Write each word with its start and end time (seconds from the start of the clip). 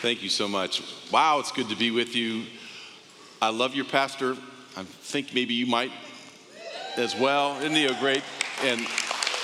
Thank 0.00 0.22
you 0.22 0.30
so 0.30 0.48
much. 0.48 0.82
Wow, 1.12 1.40
it's 1.40 1.52
good 1.52 1.68
to 1.68 1.76
be 1.76 1.90
with 1.90 2.16
you. 2.16 2.44
I 3.42 3.50
love 3.50 3.74
your 3.74 3.84
pastor. 3.84 4.32
I 4.74 4.82
think 4.84 5.34
maybe 5.34 5.52
you 5.52 5.66
might 5.66 5.92
as 6.96 7.14
well. 7.14 7.58
Isn't 7.58 7.76
he 7.76 7.84
a 7.84 7.94
great 8.00 8.22
and 8.62 8.86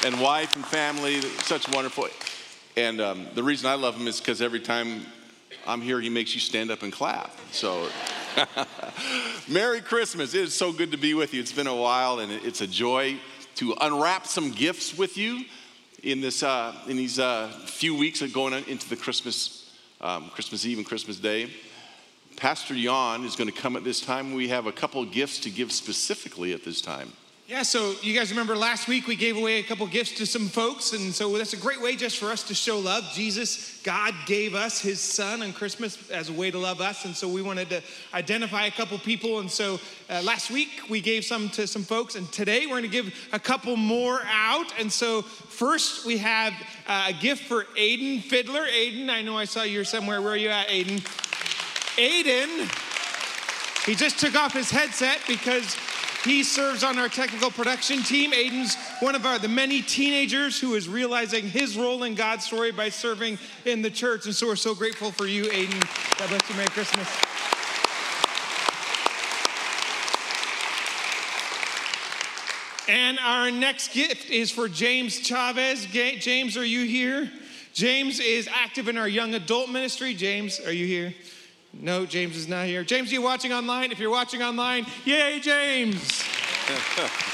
and 0.07 0.19
wife 0.19 0.57
and 0.57 0.65
family? 0.65 1.21
Such 1.21 1.69
wonderful. 1.75 2.09
And 2.75 3.03
um, 3.03 3.27
the 3.35 3.43
reason 3.43 3.69
I 3.69 3.75
love 3.75 3.97
him 3.97 4.09
is 4.09 4.19
because 4.19 4.41
every 4.41 4.61
time 4.61 5.05
I'm 5.67 5.83
here, 5.83 6.01
he 6.01 6.09
makes 6.09 6.35
you 6.35 6.41
stand 6.41 6.71
up 6.71 6.83
and 6.83 6.91
clap. 6.91 7.33
So. 7.53 7.91
Merry 9.49 9.83
Christmas. 9.83 10.33
It 10.33 10.41
is 10.43 10.55
so 10.55 10.73
good 10.73 10.91
to 10.93 10.97
be 10.97 11.13
with 11.13 11.35
you. 11.35 11.41
It's 11.41 11.53
been 11.53 11.67
a 11.67 11.77
while, 11.77 12.21
and 12.21 12.33
it's 12.33 12.63
a 12.63 12.67
joy 12.67 13.19
to 13.57 13.75
unwrap 13.81 14.27
some 14.27 14.53
gifts 14.53 14.97
with 14.97 15.19
you 15.19 15.45
in, 16.03 16.23
this, 16.23 16.43
uh, 16.43 16.75
in 16.87 16.97
these 16.97 17.19
uh, 17.19 17.49
few 17.67 17.95
weeks 17.95 18.23
of 18.23 18.33
going 18.33 18.53
into 18.69 18.89
the 18.89 18.97
Christmas, 18.97 19.66
um, 20.01 20.31
Christmas 20.31 20.65
Eve 20.67 20.79
and 20.79 20.87
Christmas 20.87 21.19
Day. 21.19 21.51
Pastor 22.37 22.75
Jan 22.75 23.25
is 23.25 23.35
going 23.35 23.51
to 23.51 23.61
come 23.61 23.77
at 23.77 23.85
this 23.85 24.01
time. 24.01 24.35
We 24.35 24.49
have 24.49 24.67
a 24.67 24.73
couple 24.73 25.05
gifts 25.05 25.41
to 25.41 25.51
give 25.51 25.73
specifically 25.73 26.53
at 26.53 26.65
this 26.65 26.81
time. 26.81 27.13
Yeah, 27.49 27.63
so 27.63 27.95
you 28.03 28.13
guys 28.13 28.31
remember 28.31 28.57
last 28.57 28.89
week 28.89 29.07
we 29.07 29.15
gave 29.15 29.37
away 29.37 29.61
a 29.61 29.63
couple 29.63 29.87
gifts 29.87 30.17
to 30.17 30.27
some 30.27 30.49
folks, 30.49 30.93
and 30.93 31.15
so 31.15 31.39
that's 31.39 31.53
a 31.53 31.57
great 31.57 31.81
way 31.81 31.95
just 31.95 32.19
for 32.19 32.27
us 32.27 32.43
to 32.43 32.55
show 32.55 32.81
love. 32.81 33.09
Jesus, 33.15 33.81
God 33.85 34.15
gave 34.27 34.57
us 34.57 34.81
his 34.81 34.99
son 34.99 35.45
on 35.45 35.53
Christmas 35.53 36.11
as 36.11 36.29
a 36.29 36.33
way 36.33 36.51
to 36.51 36.59
love 36.59 36.81
us, 36.81 37.05
and 37.05 37.15
so 37.15 37.29
we 37.29 37.43
wanted 37.43 37.71
to 37.71 37.83
identify 38.13 38.67
a 38.67 38.73
couple 38.73 38.99
people. 38.99 39.39
And 39.39 39.49
so 39.49 39.79
uh, 40.11 40.23
last 40.25 40.51
week 40.51 40.71
we 40.91 41.01
gave 41.01 41.25
some 41.25 41.49
to 41.51 41.69
some 41.69 41.85
folks, 41.85 42.17
and 42.17 42.31
today 42.33 42.67
we're 42.67 42.79
gonna 42.79 42.89
give 42.89 43.15
a 43.33 43.39
couple 43.39 43.77
more 43.77 44.23
out. 44.25 44.75
And 44.81 44.93
so 44.93 45.23
first 45.23 46.05
we 46.05 46.19
have 46.19 46.53
uh, 46.89 47.11
a 47.11 47.13
gift 47.13 47.45
for 47.45 47.63
Aiden 47.79 48.23
Fiddler. 48.23 48.67
Aiden, 48.67 49.09
I 49.09 49.23
know 49.23 49.39
I 49.39 49.45
saw 49.45 49.63
you 49.63 49.85
somewhere. 49.85 50.21
Where 50.21 50.33
are 50.33 50.37
you 50.37 50.49
at, 50.49 50.67
Aiden? 50.67 50.99
Aiden, 51.97 53.87
he 53.87 53.95
just 53.95 54.19
took 54.19 54.35
off 54.35 54.53
his 54.53 54.69
headset 54.69 55.21
because 55.29 55.77
he 56.27 56.43
serves 56.43 56.83
on 56.83 56.99
our 56.99 57.09
technical 57.09 57.51
production 57.51 58.03
team. 58.03 58.33
Aiden's 58.33 58.77
one 59.01 59.15
of 59.15 59.25
our 59.25 59.39
the 59.39 59.49
many 59.49 59.81
teenagers 59.81 60.61
who 60.61 60.75
is 60.75 60.89
realizing 60.89 61.49
his 61.49 61.77
role 61.77 62.03
in 62.03 62.15
God's 62.15 62.45
story 62.45 62.73
by 62.73 62.89
serving 62.89 63.39
in 63.65 63.81
the 63.81 63.91
church. 63.91 64.27
And 64.27 64.35
so 64.35 64.49
we're 64.49 64.57
so 64.57 64.75
grateful 64.75 65.13
for 65.13 65.27
you, 65.27 65.45
Aiden. 65.45 65.81
God 66.19 66.29
bless 66.29 66.51
you. 66.51 66.57
Merry 66.57 66.67
Christmas. 66.69 67.09
And 72.89 73.19
our 73.21 73.51
next 73.51 73.93
gift 73.93 74.31
is 74.31 74.51
for 74.51 74.69
James 74.69 75.19
Chavez. 75.21 75.87
James, 75.87 76.57
are 76.57 76.65
you 76.65 76.85
here? 76.85 77.31
James 77.73 78.21
is 78.21 78.49
active 78.53 78.89
in 78.89 78.97
our 78.97 79.09
young 79.09 79.35
adult 79.35 79.71
ministry. 79.71 80.15
James, 80.15 80.61
are 80.61 80.73
you 80.73 80.87
here? 80.87 81.15
No, 81.81 82.07
James 82.07 82.37
is 82.37 82.49
not 82.49 82.67
here. 82.67 82.85
James, 82.85 83.11
are 83.11 83.15
you 83.15 83.23
watching 83.23 83.53
online? 83.53 83.93
If 83.93 83.99
you're 83.99 84.11
watching 84.11 84.43
online, 84.43 84.87
yay, 85.05 85.41
James! 85.41 86.25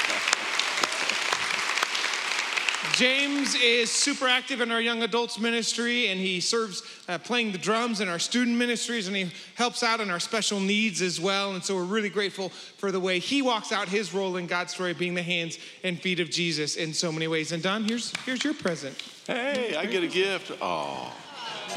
James 2.95 3.55
is 3.55 3.91
super 3.91 4.29
active 4.29 4.61
in 4.61 4.71
our 4.71 4.81
young 4.81 5.03
adults 5.03 5.39
ministry, 5.39 6.09
and 6.09 6.21
he 6.21 6.41
serves 6.41 6.83
uh, 7.09 7.17
playing 7.17 7.51
the 7.51 7.59
drums 7.59 8.01
in 8.01 8.09
our 8.09 8.19
student 8.19 8.57
ministries, 8.59 9.09
and 9.09 9.17
he 9.17 9.31
helps 9.55 9.83
out 9.83 10.01
in 10.01 10.11
our 10.11 10.21
special 10.21 10.61
needs 10.61 11.01
as 11.01 11.19
well. 11.19 11.53
And 11.55 11.65
so 11.65 11.75
we're 11.75 11.85
really 11.85 12.11
grateful 12.11 12.51
for 12.51 12.93
the 12.93 13.01
way 13.01 13.19
he 13.19 13.41
walks 13.41 13.73
out 13.73 13.89
his 13.89 14.13
role 14.13 14.37
in 14.37 14.47
God's 14.47 14.75
story, 14.75 14.93
being 14.93 15.15
the 15.15 15.23
hands 15.23 15.59
and 15.83 15.99
feet 15.99 16.21
of 16.21 16.31
Jesus 16.31 16.77
in 16.77 16.93
so 16.93 17.11
many 17.11 17.29
ways. 17.29 17.53
And 17.53 17.63
Don, 17.63 17.85
here's 17.85 18.13
here's 18.27 18.45
your 18.45 18.55
present. 18.55 18.95
Hey, 19.27 19.75
I 19.75 19.87
get 19.87 20.03
a 20.03 20.09
gift. 20.09 20.53
Oh, 20.61 21.15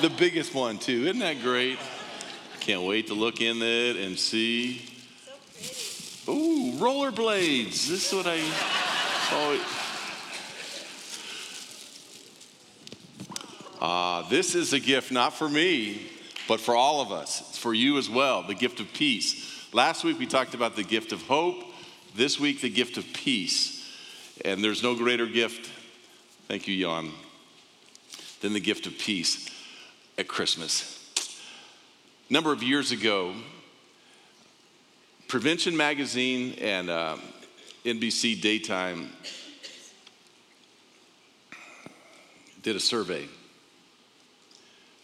the 0.02 0.10
biggest 0.10 0.54
one 0.54 0.78
too. 0.78 1.06
Isn't 1.06 1.20
that 1.20 1.42
great? 1.42 1.80
Can't 2.66 2.82
wait 2.82 3.06
to 3.08 3.14
look 3.14 3.42
in 3.42 3.62
it 3.62 3.96
and 3.96 4.18
see. 4.18 4.80
So 5.24 5.34
pretty. 6.26 6.40
Ooh, 6.42 6.80
rollerblades. 6.80 7.88
This 7.88 8.12
is 8.12 8.14
what 8.14 8.26
I. 8.26 8.40
Oh, 13.80 14.26
uh, 14.26 14.30
this 14.30 14.56
is 14.56 14.74
a 14.74 14.80
gift 14.80 15.12
not 15.12 15.34
for 15.34 15.48
me, 15.48 16.08
but 16.48 16.60
for 16.60 16.76
all 16.76 17.02
of 17.02 17.12
us. 17.12 17.42
It's 17.42 17.58
for 17.60 17.76
you 17.76 18.00
as 18.00 18.10
well, 18.10 18.42
the 18.42 18.56
gift 18.56 18.80
of 18.80 18.92
peace. 18.94 19.72
Last 19.72 20.04
week 20.04 20.18
we 20.18 20.26
talked 20.26 20.56
about 20.56 20.76
the 20.76 20.84
gift 20.84 21.12
of 21.12 21.22
hope. 21.22 21.64
This 22.16 22.40
week, 22.40 22.62
the 22.62 22.70
gift 22.72 22.98
of 22.98 23.06
peace. 23.14 23.88
And 24.44 24.64
there's 24.64 24.82
no 24.82 24.96
greater 24.96 25.28
gift, 25.28 25.70
thank 26.48 26.68
you, 26.68 26.82
Jan, 26.82 27.12
than 28.42 28.54
the 28.54 28.60
gift 28.60 28.88
of 28.88 28.98
peace 28.98 29.52
at 30.18 30.28
Christmas. 30.28 30.95
A 32.28 32.34
number 32.34 32.52
of 32.52 32.64
years 32.64 32.92
ago, 32.92 33.36
Prevention 35.28 35.78
Magazine 35.78 36.58
and 36.60 36.90
uh, 36.90 37.18
NBC 37.84 38.42
Daytime 38.42 39.12
did 42.64 42.76
a 42.76 42.80
survey. 42.80 43.28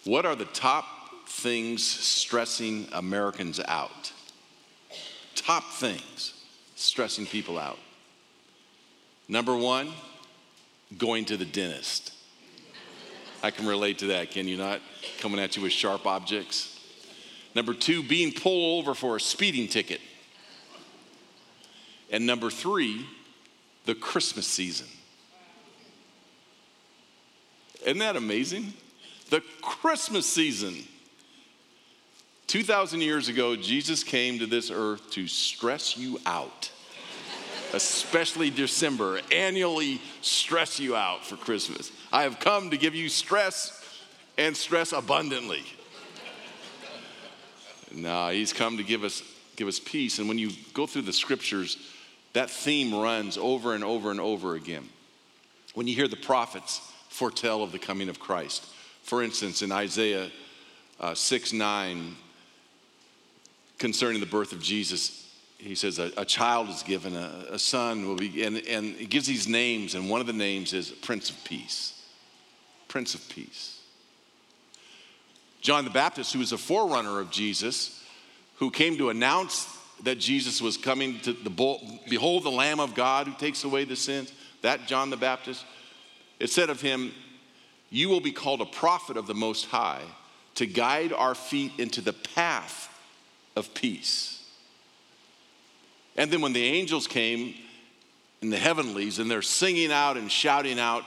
What 0.04 0.26
are 0.26 0.36
the 0.36 0.46
top 0.46 0.86
things 1.28 1.88
stressing 1.88 2.88
Americans 2.92 3.60
out? 3.68 4.12
Top 5.36 5.74
things 5.74 6.34
stressing 6.76 7.28
people 7.28 7.60
out. 7.60 7.78
Number 9.28 9.56
one, 9.56 9.92
going 10.98 11.26
to 11.26 11.38
the 11.38 11.46
dentist. 11.46 12.16
I 13.44 13.52
can 13.52 13.68
relate 13.68 14.00
to 14.00 14.08
that, 14.08 14.32
can 14.32 14.48
you 14.48 14.58
not? 14.58 14.82
Coming 15.20 15.40
at 15.40 15.56
you 15.56 15.62
with 15.62 15.72
sharp 15.72 16.08
objects. 16.08 16.80
Number 17.54 17.74
two, 17.74 18.04
being 18.04 18.32
pulled 18.32 18.80
over 18.80 18.94
for 18.94 19.16
a 19.18 19.20
speeding 19.20 19.68
ticket. 19.68 20.02
And 22.10 22.26
number 22.26 22.50
three, 22.50 23.06
the 23.86 23.96
Christmas 23.96 24.48
season. 24.48 24.88
Isn't 27.86 28.00
that 28.00 28.16
amazing? 28.16 28.74
The 29.30 29.42
Christmas 29.62 30.26
season. 30.26 30.76
2,000 32.48 33.02
years 33.02 33.30
ago, 33.30 33.56
Jesus 33.56 34.04
came 34.04 34.40
to 34.40 34.46
this 34.46 34.70
earth 34.70 35.10
to 35.12 35.26
stress 35.26 35.98
you 35.98 36.20
out, 36.26 36.70
especially 37.74 38.50
December, 38.50 39.22
annually 39.32 40.02
stress 40.22 40.78
you 40.78 40.96
out 40.96 41.26
for 41.26 41.38
Christmas. 41.38 41.92
I 42.12 42.24
have 42.24 42.40
come 42.40 42.70
to 42.72 42.78
give 42.78 42.94
you 42.94 43.08
stress 43.08 43.82
and 44.38 44.56
stress 44.56 44.92
abundantly. 44.92 45.64
No, 47.96 48.30
he's 48.30 48.54
come 48.54 48.78
to 48.78 48.84
give 48.84 49.04
us, 49.04 49.24
give 49.56 49.68
us 49.68 49.80
peace. 49.80 50.20
And 50.20 50.28
when 50.28 50.38
you 50.38 50.52
go 50.74 50.86
through 50.86 51.04
the 51.04 51.14
scriptures, 51.14 51.78
that 52.34 52.50
theme 52.50 52.94
runs 52.94 53.38
over 53.38 53.74
and 53.74 53.84
over 53.84 54.12
and 54.12 54.20
over 54.20 54.56
again. 54.56 54.88
When 55.74 55.88
you 55.88 55.96
hear 55.96 56.08
the 56.08 56.16
prophets 56.16 56.82
foretell 57.10 57.64
of 57.64 57.72
the 57.72 57.80
coming 57.80 58.10
of 58.10 58.20
Christ, 58.20 58.66
for 59.04 59.24
instance, 59.24 59.62
in 59.62 59.72
Isaiah 59.72 60.30
uh, 61.00 61.16
6 61.16 61.54
9, 61.54 62.16
concerning 63.78 64.20
the 64.20 64.28
birth 64.28 64.52
of 64.52 64.62
Jesus, 64.62 65.22
he 65.58 65.76
says, 65.76 66.00
A, 66.00 66.12
a 66.18 66.26
child 66.26 66.70
is 66.70 66.84
given, 66.84 67.16
a, 67.16 67.46
a, 67.52 67.60
son 67.60 68.08
will 68.08 68.16
be, 68.16 68.44
and, 68.44 68.58
and 68.68 68.96
it 69.00 69.10
gives 69.10 69.28
these 69.28 69.48
names, 69.48 69.96
and 69.96 70.10
one 70.10 70.22
of 70.22 70.28
the 70.28 70.34
names 70.34 70.74
is 70.74 70.90
Prince 70.90 71.30
of 71.30 71.44
Peace. 71.44 72.02
Prince 72.88 73.16
of 73.16 73.28
Peace. 73.30 73.71
John 75.62 75.86
the 75.86 75.92
Baptist, 75.92 76.34
who 76.34 76.40
was 76.40 76.52
a 76.52 76.58
forerunner 76.58 77.20
of 77.20 77.32
Jesus, 77.32 78.04
who 78.56 78.72
came 78.72 78.98
to 78.98 79.10
announce 79.10 79.68
that 80.04 80.20
Jesus 80.20 80.62
was 80.62 80.78
coming 80.78 81.20
to 81.22 81.34
the 81.34 81.50
behold 82.10 82.44
the 82.44 82.50
Lamb 82.50 82.80
of 82.80 82.96
God 82.96 83.28
who 83.28 83.34
takes 83.34 83.64
away 83.64 83.86
the 83.86 83.96
sins, 83.96 84.34
that 84.64 84.88
John 84.88 85.12
the 85.12 85.18
Baptist, 85.18 85.64
it 86.40 86.50
said 86.50 86.70
of 86.70 86.82
him, 86.82 87.14
You 87.92 88.10
will 88.10 88.20
be 88.20 88.32
called 88.32 88.62
a 88.62 88.66
prophet 88.66 89.18
of 89.18 89.28
the 89.28 89.36
Most 89.36 89.68
High 89.68 90.02
to 90.56 90.66
guide 90.66 91.14
our 91.14 91.36
feet 91.36 91.72
into 91.78 92.02
the 92.02 92.14
path 92.14 92.90
of 93.56 93.74
peace. 93.74 94.44
And 96.18 96.32
then 96.32 96.42
when 96.42 96.54
the 96.54 96.64
angels 96.64 97.08
came 97.08 97.54
in 98.42 98.50
the 98.50 98.58
heavenlies 98.58 99.20
and 99.20 99.30
they're 99.30 99.42
singing 99.42 99.92
out 99.92 100.18
and 100.18 100.32
shouting 100.32 100.80
out, 100.80 101.04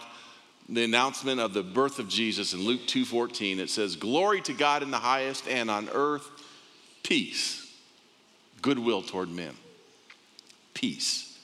the 0.69 0.85
announcement 0.85 1.41
of 1.41 1.53
the 1.53 1.63
birth 1.63 1.99
of 1.99 2.09
Jesus 2.09 2.55
in 2.55 2.61
Luke 2.61 2.87
2:14 2.87 3.59
it 3.59 3.71
says 3.71 3.97
glory 3.97 4.41
to 4.43 4.53
God 4.53 4.83
in 4.83 4.91
the 4.91 4.99
highest 4.99 5.47
and 5.47 5.71
on 5.71 5.89
earth 5.93 6.29
peace 7.03 7.61
goodwill 8.63 9.03
toward 9.03 9.29
men. 9.29 9.55
Peace 10.73 11.39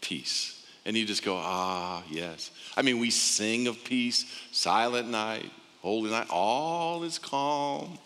peace. 0.00 0.66
And 0.84 0.96
you 0.96 1.04
just 1.04 1.22
go 1.22 1.36
ah 1.36 2.02
yes. 2.10 2.50
I 2.76 2.82
mean 2.82 2.98
we 2.98 3.10
sing 3.10 3.66
of 3.68 3.84
peace 3.84 4.24
silent 4.50 5.08
night 5.08 5.50
holy 5.82 6.10
night 6.10 6.28
all 6.30 7.04
is 7.04 7.18
calm 7.18 7.98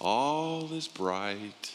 all 0.00 0.72
is 0.72 0.88
bright. 0.88 1.72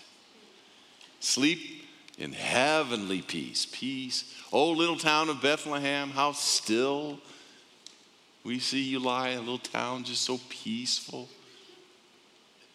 Sleep 1.22 1.86
in 2.18 2.34
heavenly 2.34 3.22
peace 3.22 3.66
peace. 3.66 4.36
Oh 4.52 4.72
little 4.72 4.98
town 4.98 5.30
of 5.30 5.42
Bethlehem 5.42 6.10
how 6.10 6.34
still 6.34 7.20
we 8.44 8.60
see 8.60 8.82
you 8.82 9.00
lie 9.00 9.30
in 9.30 9.38
a 9.38 9.42
little 9.42 9.58
town 9.58 10.04
just 10.04 10.24
so 10.24 10.40
peaceful. 10.50 11.30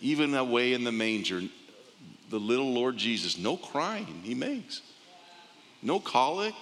even 0.00 0.34
away 0.34 0.72
in 0.72 0.84
the 0.84 0.92
manger, 0.92 1.42
the 2.30 2.38
little 2.38 2.72
Lord 2.72 2.96
Jesus, 2.96 3.38
no 3.38 3.56
crying 3.56 4.20
he 4.22 4.34
makes, 4.34 4.82
no 5.82 6.00
colic, 6.00 6.54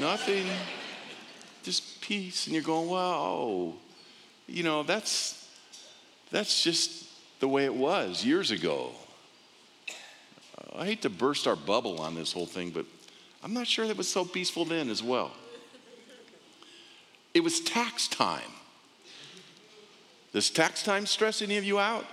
nothing, 0.00 0.46
just 1.62 2.00
peace. 2.00 2.46
And 2.46 2.54
you're 2.54 2.64
going, 2.64 2.88
wow, 2.88 3.74
you 4.46 4.62
know, 4.62 4.82
that's, 4.82 5.48
that's 6.30 6.62
just 6.62 7.06
the 7.40 7.48
way 7.48 7.64
it 7.64 7.74
was 7.74 8.24
years 8.24 8.50
ago. 8.50 8.90
I 10.74 10.86
hate 10.86 11.02
to 11.02 11.10
burst 11.10 11.46
our 11.46 11.56
bubble 11.56 12.00
on 12.00 12.14
this 12.14 12.32
whole 12.32 12.46
thing, 12.46 12.70
but 12.70 12.86
I'm 13.42 13.52
not 13.52 13.66
sure 13.66 13.86
that 13.86 13.96
was 13.96 14.08
so 14.08 14.24
peaceful 14.24 14.64
then 14.64 14.88
as 14.88 15.02
well. 15.02 15.32
It 17.34 17.42
was 17.42 17.60
tax 17.60 18.08
time. 18.08 18.50
Does 20.32 20.50
tax 20.50 20.82
time 20.82 21.06
stress 21.06 21.42
any 21.42 21.56
of 21.58 21.64
you 21.64 21.78
out? 21.78 22.06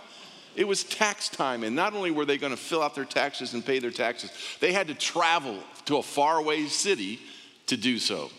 It 0.55 0.67
was 0.67 0.83
tax 0.83 1.29
time, 1.29 1.63
and 1.63 1.75
not 1.75 1.93
only 1.93 2.11
were 2.11 2.25
they 2.25 2.37
going 2.37 2.51
to 2.51 2.57
fill 2.57 2.81
out 2.81 2.95
their 2.95 3.05
taxes 3.05 3.53
and 3.53 3.65
pay 3.65 3.79
their 3.79 3.91
taxes, 3.91 4.31
they 4.59 4.73
had 4.73 4.87
to 4.87 4.93
travel 4.93 5.57
to 5.85 5.97
a 5.97 6.03
faraway 6.03 6.65
city 6.65 7.19
to 7.67 7.77
do 7.77 7.97
so. 7.97 8.29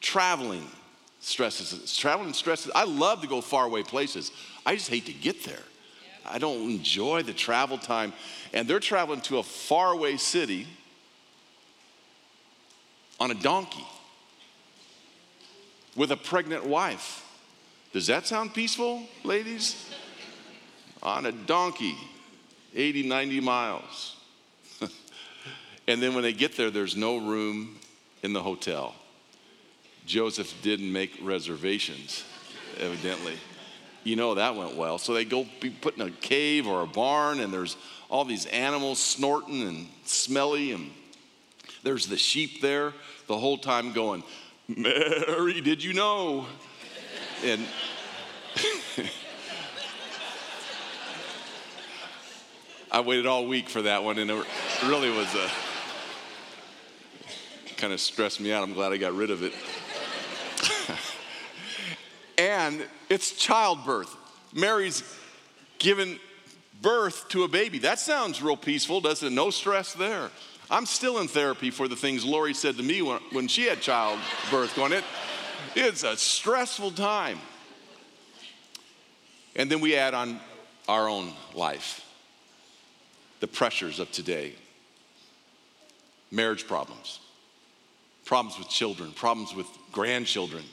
Traveling 0.00 0.66
stresses, 1.20 1.96
traveling 1.96 2.32
stresses. 2.32 2.72
I 2.74 2.84
love 2.84 3.20
to 3.22 3.28
go 3.28 3.40
faraway 3.40 3.82
places. 3.82 4.32
I 4.64 4.74
just 4.74 4.88
hate 4.88 5.06
to 5.06 5.12
get 5.12 5.44
there. 5.44 5.62
I 6.24 6.38
don't 6.38 6.70
enjoy 6.70 7.22
the 7.22 7.32
travel 7.32 7.78
time. 7.78 8.12
And 8.52 8.66
they're 8.66 8.80
traveling 8.80 9.20
to 9.22 9.38
a 9.38 9.42
faraway 9.42 10.16
city 10.16 10.66
on 13.20 13.30
a 13.30 13.34
donkey 13.34 13.86
with 15.98 16.10
a 16.10 16.16
pregnant 16.16 16.64
wife. 16.64 17.26
Does 17.92 18.06
that 18.06 18.26
sound 18.26 18.54
peaceful, 18.54 19.02
ladies? 19.24 19.88
on 21.02 21.26
a 21.26 21.32
donkey, 21.32 21.96
80, 22.74 23.04
90 23.04 23.40
miles. 23.40 24.16
and 25.88 26.02
then 26.02 26.14
when 26.14 26.22
they 26.22 26.32
get 26.32 26.56
there, 26.56 26.70
there's 26.70 26.96
no 26.96 27.18
room 27.18 27.78
in 28.22 28.32
the 28.32 28.42
hotel. 28.42 28.94
Joseph 30.06 30.52
didn't 30.62 30.92
make 30.92 31.18
reservations, 31.22 32.24
evidently. 32.78 33.34
You 34.04 34.16
know 34.16 34.34
that 34.34 34.56
went 34.56 34.76
well. 34.76 34.98
So 34.98 35.12
they 35.12 35.24
go 35.24 35.46
be 35.60 35.70
put 35.70 35.96
in 35.96 36.02
a 36.02 36.10
cave 36.10 36.66
or 36.66 36.82
a 36.82 36.86
barn, 36.86 37.40
and 37.40 37.52
there's 37.52 37.76
all 38.08 38.24
these 38.24 38.46
animals 38.46 38.98
snorting 38.98 39.62
and 39.62 39.88
smelly, 40.04 40.72
and 40.72 40.90
there's 41.82 42.06
the 42.06 42.16
sheep 42.16 42.62
there 42.62 42.94
the 43.26 43.38
whole 43.38 43.58
time 43.58 43.92
going, 43.92 44.24
Mary, 44.68 45.62
did 45.62 45.82
you 45.82 45.94
know? 45.94 46.46
And 47.42 47.66
I 52.92 53.00
waited 53.00 53.26
all 53.26 53.46
week 53.46 53.70
for 53.70 53.82
that 53.82 54.04
one, 54.04 54.18
and 54.18 54.30
it 54.30 54.46
really 54.84 55.10
was 55.10 55.34
a 55.34 55.50
kind 57.78 57.94
of 57.94 58.00
stressed 58.00 58.40
me 58.40 58.52
out. 58.52 58.62
I'm 58.62 58.74
glad 58.74 58.92
I 58.92 58.98
got 58.98 59.14
rid 59.14 59.30
of 59.30 59.42
it. 59.42 59.54
and 62.36 62.84
it's 63.08 63.32
childbirth. 63.32 64.14
Mary's 64.52 65.02
given 65.78 66.18
birth 66.82 67.28
to 67.30 67.44
a 67.44 67.48
baby. 67.48 67.78
That 67.78 68.00
sounds 68.00 68.42
real 68.42 68.56
peaceful, 68.56 69.00
doesn't 69.00 69.28
it? 69.28 69.30
No 69.30 69.50
stress 69.50 69.94
there. 69.94 70.30
I'm 70.70 70.86
still 70.86 71.18
in 71.18 71.28
therapy 71.28 71.70
for 71.70 71.88
the 71.88 71.96
things 71.96 72.24
Lori 72.24 72.52
said 72.52 72.76
to 72.76 72.82
me 72.82 73.00
when, 73.00 73.20
when 73.32 73.48
she 73.48 73.64
had 73.64 73.80
childbirth 73.80 74.74
going. 74.76 74.92
It, 74.92 75.04
it's 75.74 76.04
a 76.04 76.16
stressful 76.16 76.92
time. 76.92 77.38
And 79.56 79.70
then 79.70 79.80
we 79.80 79.96
add 79.96 80.14
on 80.14 80.40
our 80.88 81.08
own 81.08 81.32
life, 81.54 82.04
the 83.40 83.48
pressures 83.48 83.98
of 83.98 84.10
today, 84.12 84.52
marriage 86.30 86.66
problems, 86.66 87.20
problems 88.24 88.58
with 88.58 88.68
children, 88.68 89.12
problems 89.12 89.54
with 89.54 89.66
grandchildren, 89.90 90.64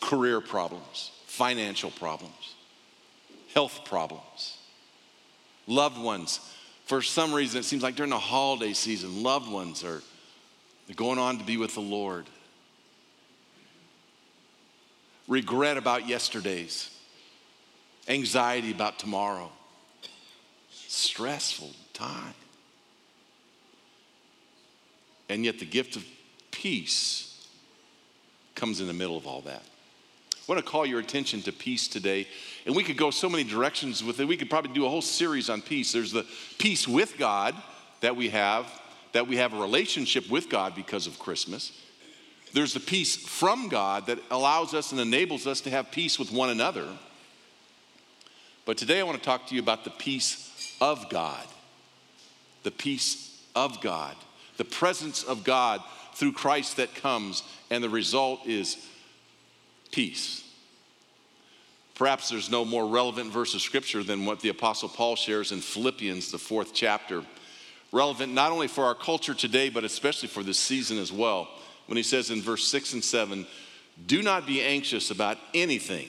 career 0.00 0.40
problems, 0.40 1.10
financial 1.26 1.90
problems, 1.90 2.54
health 3.54 3.80
problems, 3.84 4.58
loved 5.66 5.98
ones. 5.98 6.40
For 6.92 7.00
some 7.00 7.32
reason, 7.32 7.58
it 7.58 7.62
seems 7.62 7.82
like 7.82 7.94
during 7.96 8.10
the 8.10 8.18
holiday 8.18 8.74
season, 8.74 9.22
loved 9.22 9.50
ones 9.50 9.82
are 9.82 10.02
going 10.94 11.18
on 11.18 11.38
to 11.38 11.44
be 11.44 11.56
with 11.56 11.72
the 11.72 11.80
Lord. 11.80 12.26
Regret 15.26 15.78
about 15.78 16.06
yesterday's, 16.06 16.90
anxiety 18.08 18.72
about 18.72 18.98
tomorrow, 18.98 19.50
stressful 20.70 21.70
time. 21.94 22.34
And 25.30 25.46
yet, 25.46 25.60
the 25.60 25.64
gift 25.64 25.96
of 25.96 26.04
peace 26.50 27.48
comes 28.54 28.82
in 28.82 28.86
the 28.86 28.92
middle 28.92 29.16
of 29.16 29.26
all 29.26 29.40
that. 29.40 29.62
I 29.62 30.42
want 30.46 30.62
to 30.62 30.70
call 30.70 30.84
your 30.84 31.00
attention 31.00 31.40
to 31.40 31.52
peace 31.52 31.88
today. 31.88 32.26
And 32.64 32.76
we 32.76 32.84
could 32.84 32.96
go 32.96 33.10
so 33.10 33.28
many 33.28 33.44
directions 33.44 34.04
with 34.04 34.20
it. 34.20 34.28
We 34.28 34.36
could 34.36 34.50
probably 34.50 34.72
do 34.72 34.86
a 34.86 34.88
whole 34.88 35.02
series 35.02 35.50
on 35.50 35.62
peace. 35.62 35.92
There's 35.92 36.12
the 36.12 36.26
peace 36.58 36.86
with 36.86 37.18
God 37.18 37.54
that 38.00 38.14
we 38.14 38.28
have, 38.28 38.66
that 39.12 39.26
we 39.26 39.36
have 39.36 39.52
a 39.52 39.60
relationship 39.60 40.30
with 40.30 40.48
God 40.48 40.74
because 40.74 41.06
of 41.06 41.18
Christmas. 41.18 41.72
There's 42.52 42.74
the 42.74 42.80
peace 42.80 43.16
from 43.16 43.68
God 43.68 44.06
that 44.06 44.18
allows 44.30 44.74
us 44.74 44.92
and 44.92 45.00
enables 45.00 45.46
us 45.46 45.60
to 45.62 45.70
have 45.70 45.90
peace 45.90 46.18
with 46.18 46.30
one 46.30 46.50
another. 46.50 46.86
But 48.64 48.78
today 48.78 49.00
I 49.00 49.02
want 49.02 49.18
to 49.18 49.24
talk 49.24 49.46
to 49.48 49.54
you 49.54 49.60
about 49.60 49.84
the 49.84 49.90
peace 49.90 50.76
of 50.80 51.08
God. 51.08 51.46
The 52.62 52.70
peace 52.70 53.42
of 53.56 53.80
God. 53.80 54.14
The 54.56 54.64
presence 54.64 55.24
of 55.24 55.42
God 55.42 55.82
through 56.14 56.32
Christ 56.32 56.76
that 56.76 56.94
comes, 56.94 57.42
and 57.70 57.82
the 57.82 57.88
result 57.88 58.46
is 58.46 58.76
peace. 59.90 60.44
Perhaps 61.94 62.30
there's 62.30 62.50
no 62.50 62.64
more 62.64 62.86
relevant 62.86 63.32
verse 63.32 63.54
of 63.54 63.60
scripture 63.60 64.02
than 64.02 64.24
what 64.24 64.40
the 64.40 64.48
Apostle 64.48 64.88
Paul 64.88 65.14
shares 65.16 65.52
in 65.52 65.60
Philippians, 65.60 66.30
the 66.30 66.38
fourth 66.38 66.72
chapter. 66.72 67.22
Relevant 67.92 68.32
not 68.32 68.52
only 68.52 68.68
for 68.68 68.84
our 68.84 68.94
culture 68.94 69.34
today, 69.34 69.68
but 69.68 69.84
especially 69.84 70.28
for 70.28 70.42
this 70.42 70.58
season 70.58 70.98
as 70.98 71.12
well. 71.12 71.48
When 71.86 71.96
he 71.96 72.02
says 72.02 72.30
in 72.30 72.40
verse 72.40 72.66
6 72.68 72.94
and 72.94 73.04
7, 73.04 73.46
do 74.06 74.22
not 74.22 74.46
be 74.46 74.62
anxious 74.62 75.10
about 75.10 75.36
anything, 75.52 76.08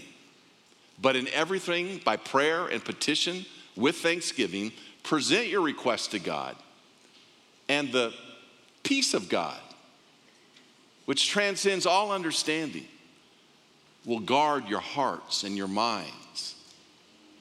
but 1.02 1.18
in 1.18 1.28
everything, 1.30 2.00
by 2.06 2.16
prayer 2.16 2.68
and 2.68 2.84
petition, 2.84 3.46
with 3.76 3.98
thanksgiving, 3.98 4.72
present 5.04 5.48
your 5.48 5.62
requests 5.62 6.08
to 6.08 6.20
God. 6.20 6.56
And 7.68 7.92
the 7.92 8.14
peace 8.84 9.14
of 9.14 9.28
God, 9.28 9.60
which 11.06 11.28
transcends 11.28 11.86
all 11.86 12.12
understanding, 12.12 12.86
will 14.06 14.20
guard 14.20 14.68
your 14.68 14.80
hearts 14.80 15.44
and 15.44 15.56
your 15.56 15.68
minds 15.68 16.56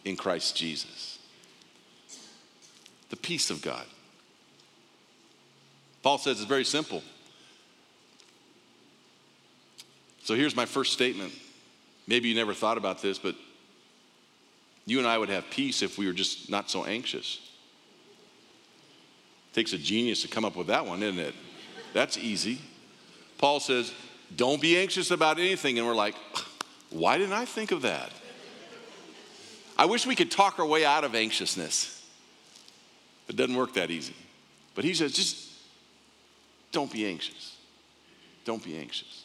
in 0.04 0.16
Christ 0.16 0.56
Jesus. 0.56 1.18
The 3.10 3.16
peace 3.16 3.50
of 3.50 3.62
God. 3.62 3.84
Paul 6.02 6.18
says 6.18 6.40
it's 6.40 6.48
very 6.48 6.64
simple. 6.64 7.02
So 10.24 10.34
here's 10.34 10.56
my 10.56 10.66
first 10.66 10.92
statement. 10.92 11.32
Maybe 12.06 12.28
you 12.28 12.34
never 12.34 12.54
thought 12.54 12.78
about 12.78 13.02
this, 13.02 13.18
but 13.18 13.34
you 14.86 14.98
and 14.98 15.06
I 15.06 15.18
would 15.18 15.28
have 15.28 15.48
peace 15.50 15.82
if 15.82 15.98
we 15.98 16.06
were 16.06 16.12
just 16.12 16.50
not 16.50 16.70
so 16.70 16.84
anxious. 16.84 17.40
It 19.50 19.54
takes 19.54 19.72
a 19.72 19.78
genius 19.78 20.22
to 20.22 20.28
come 20.28 20.44
up 20.44 20.56
with 20.56 20.68
that 20.68 20.86
one, 20.86 21.02
isn't 21.02 21.20
it? 21.20 21.34
That's 21.92 22.16
easy. 22.16 22.60
Paul 23.38 23.60
says, 23.60 23.92
Don't 24.34 24.60
be 24.60 24.78
anxious 24.78 25.10
about 25.10 25.38
anything. 25.38 25.78
And 25.78 25.86
we're 25.86 25.94
like, 25.94 26.14
why 26.92 27.18
didn't 27.18 27.34
I 27.34 27.44
think 27.44 27.72
of 27.72 27.82
that? 27.82 28.10
I 29.76 29.86
wish 29.86 30.06
we 30.06 30.14
could 30.14 30.30
talk 30.30 30.58
our 30.58 30.66
way 30.66 30.84
out 30.84 31.04
of 31.04 31.14
anxiousness. 31.14 32.06
It 33.28 33.36
doesn't 33.36 33.56
work 33.56 33.74
that 33.74 33.90
easy. 33.90 34.14
But 34.74 34.84
he 34.84 34.94
says, 34.94 35.12
just 35.12 35.48
don't 36.70 36.92
be 36.92 37.06
anxious. 37.06 37.56
Don't 38.44 38.62
be 38.62 38.76
anxious. 38.76 39.24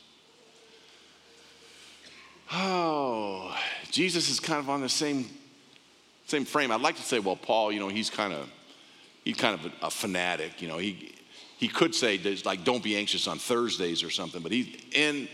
Oh, 2.51 3.55
Jesus 3.91 4.29
is 4.29 4.39
kind 4.39 4.59
of 4.59 4.69
on 4.69 4.81
the 4.81 4.89
same, 4.89 5.29
same 6.27 6.45
frame. 6.45 6.71
I'd 6.71 6.81
like 6.81 6.95
to 6.95 7.01
say, 7.01 7.19
well, 7.19 7.35
Paul, 7.35 7.71
you 7.71 7.79
know, 7.79 7.89
he's 7.89 8.09
kind 8.09 8.33
of 8.33 8.49
he's 9.25 9.35
kind 9.35 9.53
of 9.53 9.65
a, 9.65 9.87
a 9.87 9.89
fanatic. 9.89 10.61
You 10.61 10.69
know, 10.69 10.77
he 10.77 11.13
he 11.57 11.67
could 11.67 11.93
say 11.93 12.17
like 12.45 12.63
don't 12.63 12.83
be 12.83 12.95
anxious 12.95 13.27
on 13.27 13.37
Thursdays 13.37 14.01
or 14.01 14.09
something, 14.09 14.41
but 14.41 14.51
he 14.51 14.79
and 14.95 15.27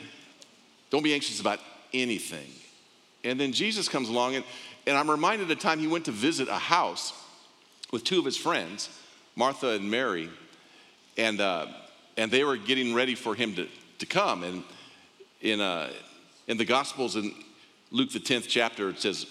don't 0.89 1.03
be 1.03 1.13
anxious 1.13 1.39
about 1.39 1.59
anything. 1.93 2.47
And 3.23 3.39
then 3.39 3.53
Jesus 3.53 3.88
comes 3.88 4.09
along, 4.09 4.35
and, 4.35 4.45
and 4.85 4.97
I'm 4.97 5.09
reminded 5.09 5.43
of 5.43 5.50
the 5.50 5.55
time 5.55 5.79
he 5.79 5.88
went 5.88 6.05
to 6.05 6.12
visit 6.12 6.47
a 6.47 6.57
house 6.57 7.13
with 7.91 8.03
two 8.03 8.19
of 8.19 8.25
his 8.25 8.38
friends, 8.38 8.89
Martha 9.35 9.69
and 9.69 9.89
Mary, 9.89 10.29
and, 11.17 11.39
uh, 11.39 11.67
and 12.17 12.31
they 12.31 12.43
were 12.43 12.57
getting 12.57 12.93
ready 12.93 13.15
for 13.15 13.35
him 13.35 13.55
to, 13.55 13.67
to 14.00 14.05
come. 14.05 14.43
And 14.43 14.63
in, 15.41 15.62
uh, 15.62 15.91
in 16.47 16.57
the 16.57 16.65
Gospels, 16.65 17.15
in 17.15 17.33
Luke, 17.91 18.12
the 18.12 18.19
10th 18.19 18.47
chapter, 18.47 18.89
it 18.89 19.00
says, 19.00 19.27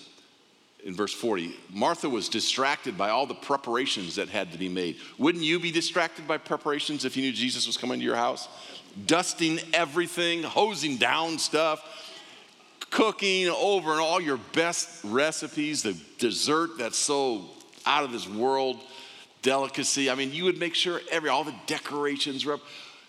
in 0.84 0.94
verse 0.94 1.12
40, 1.12 1.54
Martha 1.70 2.08
was 2.08 2.28
distracted 2.28 2.98
by 2.98 3.10
all 3.10 3.26
the 3.26 3.34
preparations 3.34 4.16
that 4.16 4.28
had 4.28 4.50
to 4.52 4.58
be 4.58 4.68
made. 4.68 4.96
Wouldn't 5.16 5.44
you 5.44 5.60
be 5.60 5.70
distracted 5.70 6.26
by 6.26 6.38
preparations 6.38 7.04
if 7.04 7.16
you 7.16 7.22
knew 7.22 7.32
Jesus 7.32 7.66
was 7.66 7.76
coming 7.76 8.00
to 8.00 8.04
your 8.04 8.16
house? 8.16 8.48
Dusting 9.06 9.60
everything, 9.72 10.42
hosing 10.42 10.96
down 10.96 11.38
stuff, 11.38 12.11
cooking 12.92 13.48
over 13.48 13.92
and 13.92 14.00
all 14.00 14.20
your 14.20 14.36
best 14.52 15.00
recipes, 15.02 15.82
the 15.82 15.96
dessert 16.18 16.78
that's 16.78 16.98
so 16.98 17.46
out 17.84 18.04
of 18.04 18.12
this 18.12 18.28
world 18.28 18.78
delicacy. 19.40 20.08
I 20.08 20.14
mean, 20.14 20.32
you 20.32 20.44
would 20.44 20.58
make 20.58 20.76
sure 20.76 21.00
every 21.10 21.28
all 21.28 21.42
the 21.42 21.54
decorations 21.66 22.46
were 22.46 22.54
up. 22.54 22.60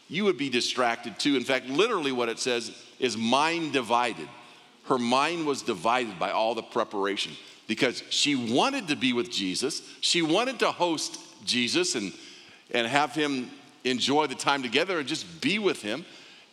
You 0.09 0.23
would 0.25 0.37
be 0.37 0.49
distracted 0.49 1.19
too. 1.19 1.35
In 1.35 1.43
fact, 1.43 1.67
literally 1.67 2.11
what 2.11 2.29
it 2.29 2.39
says 2.39 2.75
is 2.99 3.15
mind 3.15 3.73
divided. 3.73 4.27
Her 4.85 4.97
mind 4.97 5.45
was 5.45 5.61
divided 5.61 6.17
by 6.17 6.31
all 6.31 6.55
the 6.55 6.63
preparation 6.63 7.33
because 7.67 8.03
she 8.09 8.35
wanted 8.35 8.87
to 8.87 8.95
be 8.95 9.13
with 9.13 9.31
Jesus. 9.31 9.81
She 10.01 10.21
wanted 10.21 10.59
to 10.59 10.71
host 10.71 11.19
Jesus 11.45 11.95
and, 11.95 12.13
and 12.71 12.87
have 12.87 13.13
him 13.13 13.49
enjoy 13.83 14.27
the 14.27 14.35
time 14.35 14.63
together 14.63 14.99
and 14.99 15.07
just 15.07 15.41
be 15.41 15.59
with 15.59 15.81
him. 15.81 16.05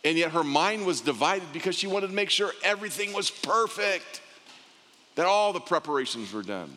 And 0.03 0.17
yet 0.17 0.31
her 0.31 0.43
mind 0.43 0.85
was 0.85 1.01
divided 1.01 1.53
because 1.53 1.75
she 1.75 1.87
wanted 1.87 2.07
to 2.07 2.13
make 2.13 2.29
sure 2.29 2.51
everything 2.63 3.13
was 3.13 3.29
perfect, 3.29 4.21
that 5.15 5.25
all 5.25 5.53
the 5.53 5.59
preparations 5.59 6.33
were 6.33 6.41
done. 6.41 6.71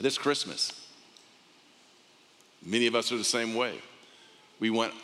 This 0.00 0.16
Christmas, 0.16 0.72
many 2.64 2.86
of 2.86 2.94
us 2.94 3.12
are 3.12 3.18
the 3.18 3.24
same 3.24 3.54
way. 3.54 3.80
We 4.60 4.70
want 4.70 4.94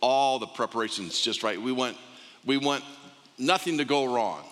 all 0.00 0.38
the 0.38 0.46
preparations 0.46 1.20
just 1.20 1.42
right. 1.42 1.60
We 1.60 1.72
want, 1.72 1.96
we 2.44 2.56
want 2.56 2.84
nothing 3.38 3.78
to 3.78 3.84
go 3.84 4.04
wrong. 4.04 4.44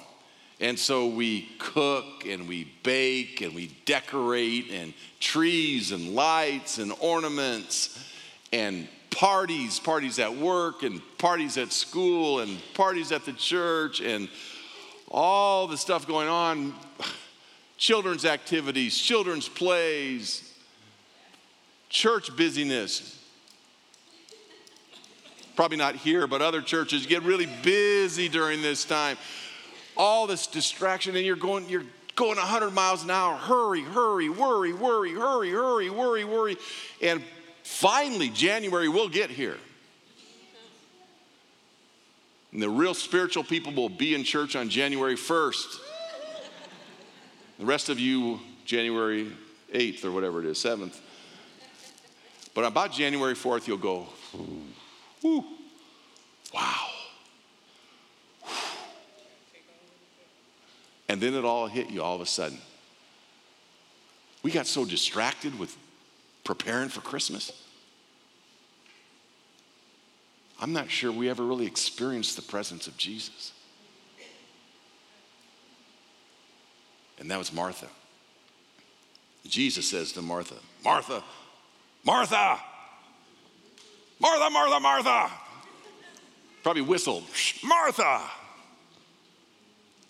And 0.61 0.78
so 0.78 1.09
we 1.09 1.49
cook 1.59 2.25
and 2.26 2.47
we 2.49 2.73
bake 2.83 3.40
and 3.40 3.54
we 3.54 3.69
decorate 3.85 4.71
and 4.71 4.95
trees 5.19 5.90
and 5.90 6.14
lights 6.14 6.78
and 6.78 6.92
ornaments 7.00 7.99
and 8.52 8.87
parties, 9.12 9.78
parties 9.78 10.19
at 10.19 10.35
work 10.35 10.83
and 10.83 11.00
parties 11.19 11.59
at 11.59 11.73
school 11.73 12.40
and 12.40 12.59
parties 12.75 13.12
at 13.12 13.25
the 13.25 13.33
church 13.33 14.00
and 14.00 14.28
all 15.09 15.66
the 15.66 15.76
stuff 15.76 16.07
going 16.07 16.28
on 16.28 16.75
children's 17.76 18.25
activities, 18.25 18.97
children's 18.97 19.49
plays, 19.49 20.57
church 21.88 22.35
busyness. 22.37 23.19
Probably 25.54 25.76
not 25.76 25.97
here, 25.97 26.26
but 26.26 26.40
other 26.40 26.62
churches 26.62 27.07
get 27.07 27.23
really 27.23 27.49
busy 27.62 28.28
during 28.28 28.62
this 28.62 28.85
time 28.85 29.19
all 29.97 30.26
this 30.26 30.47
distraction 30.47 31.16
and 31.16 31.25
you're 31.26 31.37
going, 31.37 31.69
you're 31.69 31.85
going 32.14 32.37
100 32.37 32.71
miles 32.71 33.04
an 33.04 33.11
hour. 33.11 33.37
Hurry, 33.37 33.83
hurry, 33.83 34.28
worry, 34.28 34.73
worry, 34.73 35.12
hurry, 35.12 35.50
hurry, 35.50 35.90
worry, 35.90 36.25
worry. 36.25 36.57
And 37.00 37.23
finally, 37.62 38.28
January 38.28 38.88
will 38.88 39.09
get 39.09 39.31
here. 39.31 39.57
And 42.52 42.62
the 42.62 42.69
real 42.69 42.95
spiritual 42.95 43.45
people 43.45 43.73
will 43.73 43.88
be 43.88 44.14
in 44.14 44.25
church 44.25 44.57
on 44.57 44.69
January 44.69 45.16
1st. 45.16 45.78
The 47.59 47.64
rest 47.64 47.88
of 47.88 47.99
you, 47.99 48.40
January 48.64 49.33
8th 49.73 50.04
or 50.04 50.11
whatever 50.11 50.40
it 50.40 50.47
is, 50.47 50.59
7th. 50.59 50.99
But 52.54 52.64
about 52.64 52.92
January 52.92 53.35
4th, 53.35 53.66
you'll 53.66 53.78
go, 53.78 54.07
Ooh, 55.25 55.45
wow. 56.52 56.88
And 61.09 61.21
then 61.21 61.35
it 61.35 61.45
all 61.45 61.66
hit 61.66 61.90
you 61.90 62.02
all 62.02 62.14
of 62.14 62.21
a 62.21 62.26
sudden. 62.26 62.59
We 64.42 64.50
got 64.50 64.66
so 64.66 64.85
distracted 64.85 65.59
with 65.59 65.76
preparing 66.44 66.88
for 66.88 67.00
Christmas. 67.00 67.52
I'm 70.61 70.72
not 70.72 70.90
sure 70.90 71.11
we 71.11 71.28
ever 71.28 71.44
really 71.44 71.66
experienced 71.66 72.37
the 72.37 72.42
presence 72.42 72.87
of 72.87 72.96
Jesus. 72.96 73.52
And 77.18 77.30
that 77.30 77.38
was 77.38 77.52
Martha. 77.52 77.88
Jesus 79.46 79.88
says 79.88 80.12
to 80.12 80.22
Martha, 80.22 80.54
Martha, 80.84 81.22
Martha, 82.04 82.61
Martha, 84.20 84.50
Martha, 84.50 84.80
Martha. 84.80 85.30
Probably 86.62 86.82
whistled, 86.82 87.25
Martha. 87.64 88.22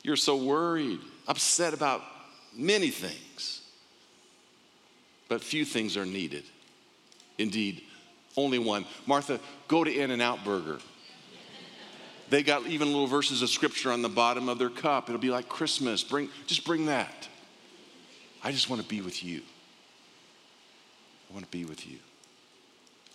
You're 0.02 0.16
so 0.16 0.36
worried, 0.36 1.00
upset 1.26 1.72
about 1.72 2.02
many 2.54 2.90
things. 2.90 3.62
But 5.32 5.42
few 5.42 5.64
things 5.64 5.96
are 5.96 6.04
needed. 6.04 6.44
Indeed, 7.38 7.84
only 8.36 8.58
one. 8.58 8.84
Martha, 9.06 9.40
go 9.66 9.82
to 9.82 9.90
In 9.90 10.10
N 10.10 10.20
Out 10.20 10.44
Burger. 10.44 10.78
They 12.28 12.42
got 12.42 12.66
even 12.66 12.88
little 12.88 13.06
verses 13.06 13.40
of 13.40 13.48
scripture 13.48 13.92
on 13.92 14.02
the 14.02 14.10
bottom 14.10 14.50
of 14.50 14.58
their 14.58 14.68
cup. 14.68 15.08
It'll 15.08 15.18
be 15.18 15.30
like 15.30 15.48
Christmas. 15.48 16.04
Bring, 16.04 16.28
just 16.46 16.66
bring 16.66 16.84
that. 16.84 17.30
I 18.44 18.52
just 18.52 18.68
want 18.68 18.82
to 18.82 18.86
be 18.86 19.00
with 19.00 19.24
you. 19.24 19.40
I 21.30 21.32
want 21.32 21.46
to 21.46 21.50
be 21.50 21.64
with 21.64 21.86
you. 21.86 21.96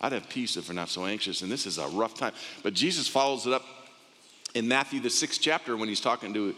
I'd 0.00 0.10
have 0.10 0.28
peace 0.28 0.56
if 0.56 0.68
we're 0.68 0.74
not 0.74 0.88
so 0.88 1.06
anxious, 1.06 1.42
and 1.42 1.52
this 1.52 1.66
is 1.66 1.78
a 1.78 1.86
rough 1.86 2.14
time. 2.14 2.32
But 2.64 2.74
Jesus 2.74 3.06
follows 3.06 3.46
it 3.46 3.52
up 3.52 3.64
in 4.56 4.66
Matthew, 4.66 4.98
the 4.98 5.08
sixth 5.08 5.40
chapter, 5.40 5.76
when 5.76 5.88
he's 5.88 6.00
talking 6.00 6.34
to 6.34 6.56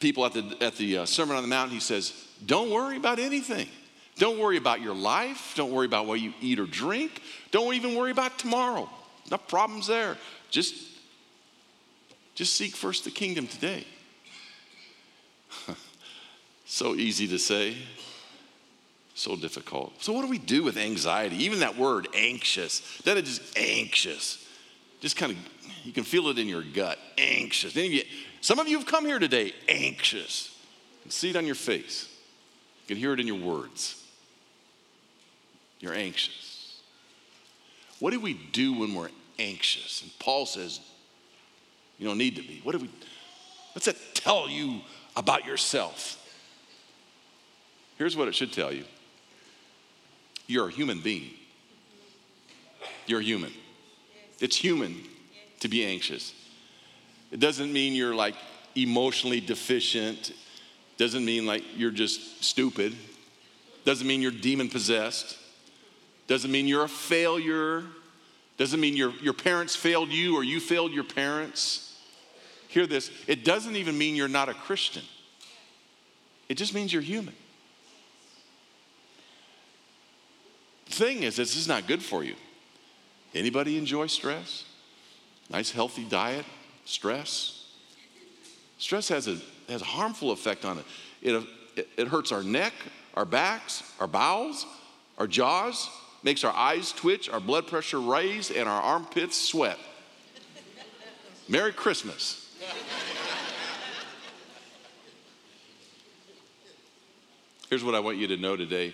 people 0.00 0.26
at 0.26 0.34
the, 0.34 0.54
at 0.60 0.76
the 0.76 0.98
uh, 0.98 1.06
Sermon 1.06 1.34
on 1.34 1.42
the 1.42 1.48
Mount, 1.48 1.70
he 1.70 1.80
says, 1.80 2.12
Don't 2.44 2.70
worry 2.70 2.98
about 2.98 3.18
anything. 3.18 3.68
Don't 4.22 4.38
worry 4.38 4.56
about 4.56 4.80
your 4.80 4.94
life. 4.94 5.54
Don't 5.56 5.72
worry 5.72 5.86
about 5.86 6.06
what 6.06 6.20
you 6.20 6.32
eat 6.40 6.60
or 6.60 6.66
drink. 6.66 7.20
Don't 7.50 7.74
even 7.74 7.96
worry 7.96 8.12
about 8.12 8.38
tomorrow. 8.38 8.88
No 9.32 9.36
problems 9.36 9.88
there. 9.88 10.16
Just, 10.48 10.76
just 12.36 12.54
seek 12.54 12.76
first 12.76 13.02
the 13.02 13.10
kingdom 13.10 13.48
today. 13.48 13.84
so 16.66 16.94
easy 16.94 17.26
to 17.26 17.36
say, 17.36 17.76
so 19.16 19.34
difficult. 19.34 20.00
So, 20.00 20.12
what 20.12 20.22
do 20.22 20.28
we 20.28 20.38
do 20.38 20.62
with 20.62 20.76
anxiety? 20.76 21.42
Even 21.42 21.58
that 21.58 21.76
word, 21.76 22.06
anxious, 22.14 22.98
that 22.98 23.16
is 23.16 23.38
just 23.38 23.58
anxious. 23.58 24.46
Just 25.00 25.16
kind 25.16 25.32
of, 25.32 25.38
you 25.82 25.92
can 25.92 26.04
feel 26.04 26.28
it 26.28 26.38
in 26.38 26.46
your 26.46 26.62
gut, 26.62 26.96
anxious. 27.18 27.76
Some 28.40 28.60
of 28.60 28.68
you 28.68 28.78
have 28.78 28.86
come 28.86 29.04
here 29.04 29.18
today 29.18 29.52
anxious. 29.68 30.56
You 30.98 31.02
can 31.02 31.10
see 31.10 31.30
it 31.30 31.34
on 31.34 31.44
your 31.44 31.56
face. 31.56 32.08
You 32.82 32.94
can 32.94 32.96
hear 32.98 33.12
it 33.14 33.18
in 33.18 33.26
your 33.26 33.40
words. 33.40 33.98
You're 35.82 35.94
anxious. 35.94 36.80
What 37.98 38.12
do 38.12 38.20
we 38.20 38.32
do 38.32 38.72
when 38.72 38.94
we're 38.94 39.10
anxious? 39.38 40.00
And 40.00 40.10
Paul 40.18 40.46
says, 40.46 40.80
you 41.98 42.06
don't 42.06 42.18
need 42.18 42.36
to 42.36 42.42
be. 42.42 42.60
What 42.62 42.72
do 42.72 42.78
we, 42.78 42.90
what's 43.74 43.86
that 43.86 43.96
tell 44.14 44.48
you 44.48 44.80
about 45.16 45.44
yourself? 45.44 46.18
Here's 47.98 48.16
what 48.16 48.28
it 48.28 48.34
should 48.34 48.52
tell 48.52 48.72
you 48.72 48.84
you're 50.46 50.68
a 50.68 50.72
human 50.72 51.00
being. 51.00 51.30
You're 53.06 53.20
human. 53.20 53.52
It's 54.40 54.56
human 54.56 55.02
to 55.60 55.68
be 55.68 55.84
anxious. 55.84 56.34
It 57.30 57.40
doesn't 57.40 57.72
mean 57.72 57.94
you're 57.94 58.14
like 58.14 58.34
emotionally 58.74 59.40
deficient. 59.40 60.32
Doesn't 60.96 61.24
mean 61.24 61.46
like 61.46 61.62
you're 61.76 61.90
just 61.90 62.44
stupid. 62.44 62.94
Doesn't 63.84 64.06
mean 64.06 64.20
you're 64.22 64.30
demon 64.30 64.68
possessed. 64.68 65.38
Doesn't 66.32 66.50
mean 66.50 66.66
you're 66.66 66.84
a 66.84 66.88
failure. 66.88 67.84
Doesn't 68.56 68.80
mean 68.80 68.96
your, 68.96 69.12
your 69.20 69.34
parents 69.34 69.76
failed 69.76 70.08
you 70.08 70.34
or 70.34 70.42
you 70.42 70.60
failed 70.60 70.90
your 70.90 71.04
parents. 71.04 71.94
Hear 72.68 72.86
this 72.86 73.10
it 73.26 73.44
doesn't 73.44 73.76
even 73.76 73.98
mean 73.98 74.16
you're 74.16 74.28
not 74.28 74.48
a 74.48 74.54
Christian, 74.54 75.02
it 76.48 76.54
just 76.54 76.72
means 76.72 76.90
you're 76.90 77.02
human. 77.02 77.34
The 80.86 80.92
thing 80.92 81.22
is, 81.22 81.36
this 81.36 81.54
is 81.54 81.68
not 81.68 81.86
good 81.86 82.02
for 82.02 82.24
you. 82.24 82.36
Anybody 83.34 83.76
enjoy 83.76 84.06
stress? 84.06 84.64
Nice, 85.50 85.70
healthy 85.70 86.04
diet, 86.04 86.46
stress. 86.86 87.66
Stress 88.78 89.08
has 89.08 89.28
a, 89.28 89.38
has 89.68 89.82
a 89.82 89.84
harmful 89.84 90.30
effect 90.30 90.64
on 90.64 90.78
it. 90.78 90.84
It, 91.20 91.46
it. 91.76 91.88
it 91.98 92.08
hurts 92.08 92.32
our 92.32 92.42
neck, 92.42 92.72
our 93.12 93.26
backs, 93.26 93.82
our 94.00 94.06
bowels, 94.06 94.64
our 95.18 95.26
jaws, 95.26 95.90
makes 96.22 96.44
our 96.44 96.54
eyes 96.54 96.92
twitch, 96.92 97.28
our 97.28 97.40
blood 97.40 97.66
pressure 97.66 98.00
raise, 98.00 98.50
and 98.50 98.68
our 98.68 98.80
armpits 98.80 99.40
sweat. 99.40 99.78
Merry 101.48 101.72
Christmas. 101.72 102.38
Here's 107.68 107.82
what 107.82 107.94
I 107.94 108.00
want 108.00 108.18
you 108.18 108.28
to 108.28 108.36
know 108.36 108.56
today. 108.56 108.92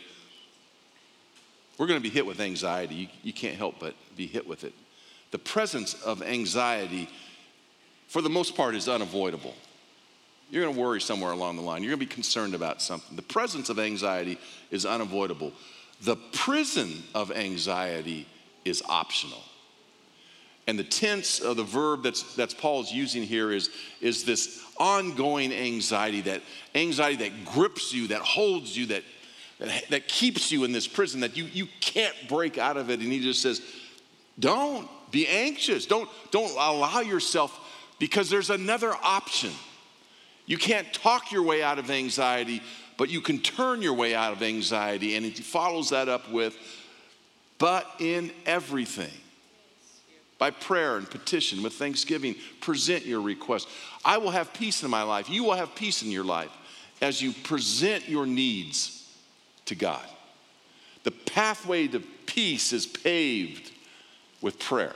We're 1.78 1.87
going 1.87 2.00
to 2.00 2.02
be 2.02 2.14
hit 2.14 2.26
with 2.26 2.40
anxiety. 2.40 2.94
You, 2.94 3.08
you 3.23 3.32
can't 3.32 3.56
help 3.56 3.76
but 3.80 3.94
be 4.16 4.26
hit 4.26 4.47
with 4.47 4.64
it. 4.64 4.73
The 5.30 5.38
presence 5.38 5.94
of 6.02 6.23
anxiety 6.23 7.08
for 8.08 8.23
the 8.23 8.30
most 8.30 8.56
part, 8.56 8.75
is 8.75 8.88
unavoidable. 8.88 9.54
You're 10.50 10.64
going 10.64 10.75
to 10.75 10.80
worry 10.80 11.00
somewhere 11.00 11.30
along 11.30 11.56
the 11.56 11.62
line. 11.62 11.82
You're 11.82 11.90
going 11.90 12.00
to 12.00 12.06
be 12.06 12.14
concerned 12.14 12.54
about 12.54 12.80
something. 12.80 13.14
The 13.14 13.23
presence 13.23 13.68
of 13.68 13.78
anxiety 13.78 14.38
is 14.70 14.87
unavoidable. 14.87 15.52
The 16.02 16.17
prison 16.33 17.02
of 17.14 17.33
anxiety 17.33 18.26
is 18.64 18.83
optional. 18.88 19.43
And 20.67 20.78
the 20.78 20.85
tense 20.85 21.40
of 21.40 21.57
the 21.57 21.64
verb 21.64 22.02
that's, 22.02 22.35
that's 22.35 22.52
Paul's 22.52 22.93
using 22.93 23.23
here 23.23 23.50
is, 23.50 23.71
is 24.00 24.25
this 24.25 24.62
ongoing 24.76 25.52
anxiety, 25.52 26.21
that 26.23 26.43
anxiety 26.75 27.28
that 27.28 27.45
grips 27.47 27.93
you, 27.93 28.09
that 28.09 28.21
holds 28.21 28.76
you, 28.76 28.87
that, 28.87 29.02
that, 29.59 29.88
that 29.88 30.09
keeps 30.09 30.52
you 30.52 30.64
in 30.64 30.73
this 30.73 30.87
prison, 30.87 31.21
that 31.21 31.37
you, 31.37 31.45
you 31.45 31.67
can't 31.81 32.14
break 32.28 32.59
out 32.59 32.76
of 32.76 32.90
it. 32.90 33.00
And 33.00 33.11
he 33.11 33.19
just 33.19 33.40
says, 33.40 33.62
don't 34.38 34.88
be 35.11 35.26
anxious. 35.26 35.87
Don't, 35.87 36.09
don't 36.31 36.50
allow 36.52 37.00
yourself, 37.00 37.59
because 37.99 38.28
there's 38.28 38.50
another 38.50 38.95
option. 39.02 39.50
You 40.45 40.59
can't 40.59 40.93
talk 40.93 41.33
your 41.33 41.43
way 41.43 41.62
out 41.62 41.78
of 41.78 41.90
anxiety, 41.90 42.62
but 42.99 43.09
you 43.09 43.23
can 43.23 43.38
turn 43.38 43.81
your 43.81 43.95
way 43.95 44.14
out 44.14 44.33
of 44.33 44.43
anxiety. 44.43 45.17
And 45.17 45.25
he 45.25 45.31
follows 45.31 45.90
that 45.90 46.11
up 46.11 46.31
with, 46.31 46.55
but 47.57 47.87
in 47.99 48.31
everything 48.45 49.12
by 50.38 50.50
prayer 50.50 50.97
and 50.97 51.11
petition, 51.11 51.62
with 51.62 51.73
thanksgiving, 51.73 52.37
present 52.61 53.07
your 53.07 53.21
request. 53.21 53.69
I 54.05 54.19
will 54.19 54.31
have 54.31 54.52
peace 54.52 54.83
in 54.83 54.90
my 54.90 55.02
life. 55.02 55.28
You 55.31 55.45
will 55.45 55.55
have 55.55 55.75
peace 55.75 56.02
in 56.02 56.11
your 56.11 56.25
life 56.25 56.50
as 57.00 57.23
you 57.23 57.33
present 57.33 58.09
your 58.09 58.26
needs 58.26 59.11
to 59.64 59.75
God. 59.75 60.05
The 61.05 61.11
pathway 61.11 61.88
to 61.88 62.00
peace 62.26 62.73
is 62.73 62.87
paved 62.87 63.73
with 64.40 64.59
prayer. 64.59 64.95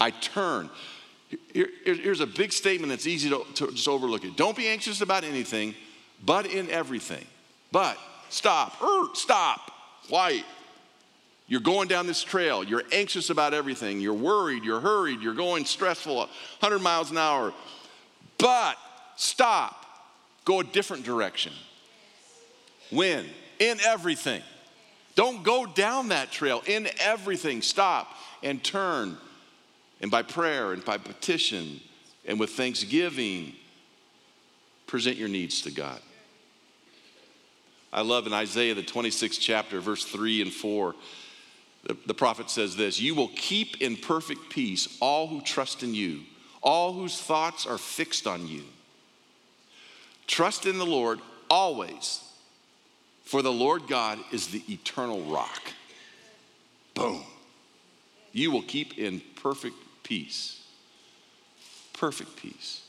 I 0.00 0.10
turn. 0.10 0.68
Here, 1.52 1.68
here's 1.84 2.20
a 2.20 2.26
big 2.26 2.52
statement 2.52 2.90
that's 2.90 3.06
easy 3.06 3.30
to, 3.30 3.44
to 3.54 3.72
just 3.72 3.88
overlook 3.88 4.24
it. 4.24 4.36
Don't 4.36 4.56
be 4.56 4.68
anxious 4.68 5.00
about 5.00 5.24
anything, 5.24 5.74
but 6.24 6.46
in 6.46 6.70
everything. 6.70 7.24
But 7.72 7.98
stop, 8.28 8.80
er, 8.82 9.08
stop, 9.14 9.70
white. 10.08 10.44
You're 11.46 11.60
going 11.60 11.88
down 11.88 12.06
this 12.06 12.22
trail, 12.22 12.64
you're 12.64 12.84
anxious 12.92 13.28
about 13.30 13.52
everything, 13.52 14.00
you're 14.00 14.14
worried, 14.14 14.64
you're 14.64 14.80
hurried, 14.80 15.20
you're 15.20 15.34
going 15.34 15.66
stressful, 15.66 16.16
100 16.16 16.78
miles 16.78 17.10
an 17.10 17.18
hour. 17.18 17.52
But 18.38 18.76
stop, 19.16 19.84
go 20.44 20.60
a 20.60 20.64
different 20.64 21.04
direction. 21.04 21.52
When? 22.90 23.26
In 23.58 23.78
everything. 23.80 24.42
Don't 25.14 25.42
go 25.44 25.66
down 25.66 26.08
that 26.08 26.32
trail. 26.32 26.62
In 26.66 26.88
everything, 26.98 27.62
stop 27.62 28.08
and 28.42 28.62
turn. 28.62 29.16
And 30.00 30.10
by 30.10 30.22
prayer 30.22 30.72
and 30.72 30.84
by 30.84 30.98
petition 30.98 31.80
and 32.26 32.40
with 32.40 32.50
thanksgiving, 32.50 33.54
present 34.94 35.16
your 35.16 35.28
needs 35.28 35.62
to 35.62 35.72
God. 35.72 36.00
I 37.92 38.02
love 38.02 38.28
in 38.28 38.32
Isaiah, 38.32 38.76
the 38.76 38.82
26th 38.84 39.40
chapter, 39.40 39.80
verse 39.80 40.04
3 40.04 40.42
and 40.42 40.52
4 40.52 40.94
the, 41.82 41.96
the 42.06 42.14
prophet 42.14 42.48
says 42.48 42.76
this 42.76 43.00
You 43.00 43.16
will 43.16 43.32
keep 43.34 43.82
in 43.82 43.96
perfect 43.96 44.50
peace 44.50 44.96
all 45.00 45.26
who 45.26 45.40
trust 45.40 45.82
in 45.82 45.96
you, 45.96 46.20
all 46.62 46.92
whose 46.92 47.20
thoughts 47.20 47.66
are 47.66 47.76
fixed 47.76 48.28
on 48.28 48.46
you. 48.46 48.62
Trust 50.28 50.64
in 50.64 50.78
the 50.78 50.86
Lord 50.86 51.18
always, 51.50 52.22
for 53.24 53.42
the 53.42 53.50
Lord 53.50 53.88
God 53.88 54.20
is 54.30 54.46
the 54.46 54.62
eternal 54.68 55.22
rock. 55.22 55.72
Boom. 56.94 57.24
You 58.30 58.52
will 58.52 58.62
keep 58.62 58.96
in 58.96 59.20
perfect 59.42 59.74
peace. 60.04 60.62
Perfect 61.94 62.36
peace. 62.36 62.83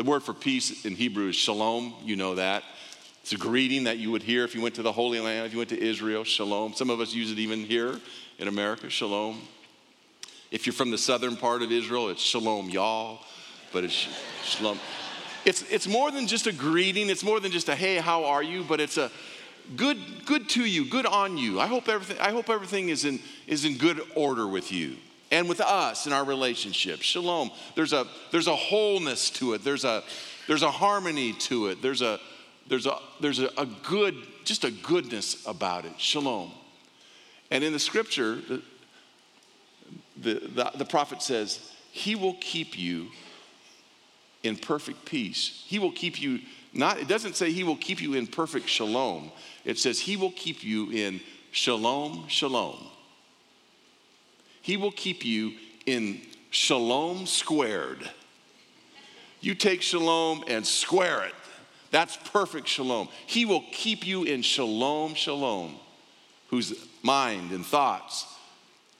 The 0.00 0.04
word 0.04 0.22
for 0.22 0.32
peace 0.32 0.86
in 0.86 0.94
Hebrew 0.94 1.28
is 1.28 1.36
shalom. 1.36 1.92
You 2.02 2.16
know 2.16 2.36
that. 2.36 2.62
It's 3.20 3.34
a 3.34 3.36
greeting 3.36 3.84
that 3.84 3.98
you 3.98 4.10
would 4.10 4.22
hear 4.22 4.44
if 4.44 4.54
you 4.54 4.62
went 4.62 4.76
to 4.76 4.82
the 4.82 4.92
Holy 4.92 5.20
Land, 5.20 5.44
if 5.44 5.52
you 5.52 5.58
went 5.58 5.68
to 5.68 5.78
Israel, 5.78 6.24
shalom. 6.24 6.72
Some 6.72 6.88
of 6.88 7.00
us 7.00 7.12
use 7.12 7.30
it 7.30 7.38
even 7.38 7.58
here 7.58 8.00
in 8.38 8.48
America, 8.48 8.88
shalom. 8.88 9.42
If 10.50 10.64
you're 10.64 10.72
from 10.72 10.90
the 10.90 10.96
southern 10.96 11.36
part 11.36 11.60
of 11.60 11.70
Israel, 11.70 12.08
it's 12.08 12.22
shalom, 12.22 12.70
y'all, 12.70 13.18
but 13.74 13.84
it's 13.84 14.08
shalom. 14.42 14.80
It's, 15.44 15.70
it's 15.70 15.86
more 15.86 16.10
than 16.10 16.26
just 16.26 16.46
a 16.46 16.52
greeting, 16.54 17.10
it's 17.10 17.22
more 17.22 17.38
than 17.38 17.52
just 17.52 17.68
a 17.68 17.76
hey, 17.76 17.96
how 17.96 18.24
are 18.24 18.42
you, 18.42 18.64
but 18.66 18.80
it's 18.80 18.96
a 18.96 19.10
good, 19.76 19.98
good 20.24 20.48
to 20.48 20.64
you, 20.64 20.88
good 20.88 21.04
on 21.04 21.36
you. 21.36 21.60
I 21.60 21.66
hope 21.66 21.90
everything, 21.90 22.18
I 22.20 22.30
hope 22.30 22.48
everything 22.48 22.88
is, 22.88 23.04
in, 23.04 23.20
is 23.46 23.66
in 23.66 23.76
good 23.76 24.00
order 24.14 24.46
with 24.46 24.72
you 24.72 24.96
and 25.30 25.48
with 25.48 25.60
us 25.60 26.06
in 26.06 26.12
our 26.12 26.24
relationship. 26.24 27.02
Shalom. 27.02 27.50
There's 27.74 27.92
a, 27.92 28.06
there's 28.32 28.48
a 28.48 28.56
wholeness 28.56 29.30
to 29.30 29.54
it, 29.54 29.64
there's 29.64 29.84
a, 29.84 30.02
there's 30.46 30.62
a 30.62 30.70
harmony 30.70 31.32
to 31.34 31.68
it, 31.68 31.82
there's 31.82 32.02
a, 32.02 32.18
there's 32.68 32.86
a, 32.86 32.98
there's 33.20 33.38
a, 33.38 33.50
a 33.56 33.66
good, 33.66 34.14
just 34.44 34.64
a 34.64 34.70
goodness 34.70 35.46
about 35.46 35.84
it. 35.84 35.98
Shalom. 35.98 36.52
And 37.50 37.64
in 37.64 37.72
the 37.72 37.78
scripture, 37.78 38.36
the, 38.36 38.62
the, 40.16 40.34
the, 40.54 40.70
the 40.76 40.84
prophet 40.84 41.22
says, 41.22 41.72
He 41.90 42.14
will 42.14 42.36
keep 42.40 42.78
you 42.78 43.08
in 44.42 44.56
perfect 44.56 45.04
peace. 45.04 45.64
He 45.66 45.78
will 45.78 45.92
keep 45.92 46.20
you, 46.20 46.40
not, 46.72 46.98
it 46.98 47.08
doesn't 47.08 47.36
say 47.36 47.52
He 47.52 47.64
will 47.64 47.76
keep 47.76 48.00
you 48.00 48.14
in 48.14 48.26
perfect 48.26 48.68
shalom. 48.68 49.32
It 49.64 49.78
says 49.78 50.00
He 50.00 50.16
will 50.16 50.32
keep 50.32 50.64
you 50.64 50.90
in 50.90 51.20
shalom, 51.50 52.26
shalom. 52.28 52.86
He 54.62 54.76
will 54.76 54.92
keep 54.92 55.24
you 55.24 55.52
in 55.86 56.20
shalom 56.50 57.26
squared. 57.26 58.08
You 59.40 59.54
take 59.54 59.82
shalom 59.82 60.44
and 60.48 60.66
square 60.66 61.24
it. 61.24 61.34
That's 61.90 62.16
perfect 62.16 62.68
shalom. 62.68 63.08
He 63.26 63.44
will 63.44 63.64
keep 63.72 64.06
you 64.06 64.24
in 64.24 64.42
shalom, 64.42 65.14
shalom, 65.14 65.76
whose 66.48 66.74
mind 67.02 67.50
and 67.50 67.64
thoughts 67.64 68.26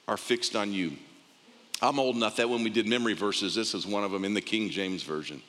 are 0.08 0.16
fixed 0.16 0.56
on 0.56 0.72
you. 0.72 0.96
I'm 1.82 1.98
old 1.98 2.16
enough 2.16 2.36
that 2.36 2.48
when 2.48 2.62
we 2.62 2.70
did 2.70 2.86
memory 2.86 3.14
verses, 3.14 3.54
this 3.54 3.74
is 3.74 3.86
one 3.86 4.04
of 4.04 4.10
them 4.10 4.24
in 4.24 4.34
the 4.34 4.40
King 4.40 4.70
James 4.70 5.02
Version. 5.02 5.40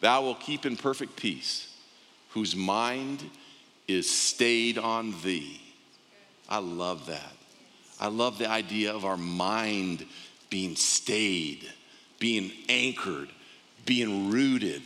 Thou 0.00 0.22
will 0.22 0.34
keep 0.34 0.64
in 0.64 0.76
perfect 0.76 1.16
peace, 1.16 1.76
whose 2.30 2.56
mind 2.56 3.22
is 3.86 4.08
stayed 4.08 4.78
on 4.78 5.14
thee. 5.22 5.60
I 6.48 6.58
love 6.58 7.06
that. 7.06 7.37
I 8.00 8.08
love 8.08 8.38
the 8.38 8.48
idea 8.48 8.94
of 8.94 9.04
our 9.04 9.16
mind 9.16 10.04
being 10.50 10.76
stayed, 10.76 11.68
being 12.18 12.52
anchored, 12.68 13.28
being 13.86 14.30
rooted 14.30 14.82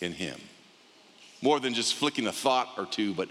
in 0.00 0.12
Him. 0.12 0.40
More 1.42 1.60
than 1.60 1.74
just 1.74 1.94
flicking 1.94 2.26
a 2.26 2.32
thought 2.32 2.68
or 2.78 2.86
two, 2.86 3.12
but, 3.12 3.28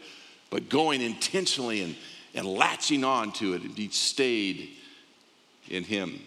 but 0.50 0.70
going 0.70 1.02
intentionally 1.02 1.82
and, 1.82 1.96
and 2.36 2.46
latching 2.46 3.04
on 3.04 3.32
to 3.34 3.54
it 3.54 3.64
and 3.64 3.76
be 3.76 3.90
stayed 3.90 4.70
in 5.70 5.84
Him. 5.84 6.20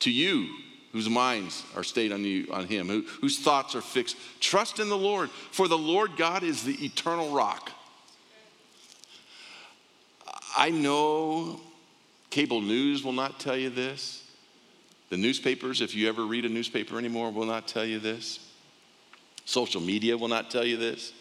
To 0.00 0.10
you, 0.10 0.48
whose 0.92 1.08
minds 1.08 1.64
are 1.76 1.84
stayed 1.84 2.12
on 2.12 2.24
you 2.24 2.46
on 2.50 2.66
him 2.66 2.88
who, 2.88 3.02
whose 3.20 3.38
thoughts 3.38 3.74
are 3.74 3.80
fixed 3.80 4.16
trust 4.40 4.78
in 4.80 4.88
the 4.88 4.96
lord 4.96 5.30
for 5.52 5.68
the 5.68 5.78
lord 5.78 6.16
god 6.16 6.42
is 6.42 6.64
the 6.64 6.84
eternal 6.84 7.30
rock 7.30 7.70
i 10.56 10.70
know 10.70 11.60
cable 12.30 12.60
news 12.60 13.02
will 13.02 13.12
not 13.12 13.40
tell 13.40 13.56
you 13.56 13.70
this 13.70 14.24
the 15.08 15.16
newspapers 15.16 15.80
if 15.80 15.94
you 15.94 16.08
ever 16.08 16.24
read 16.24 16.44
a 16.44 16.48
newspaper 16.48 16.98
anymore 16.98 17.30
will 17.30 17.46
not 17.46 17.66
tell 17.66 17.84
you 17.84 17.98
this 17.98 18.50
Social 19.50 19.80
media 19.80 20.16
will 20.16 20.28
not 20.28 20.48
tell 20.48 20.64
you 20.64 20.76
this. 20.76 21.12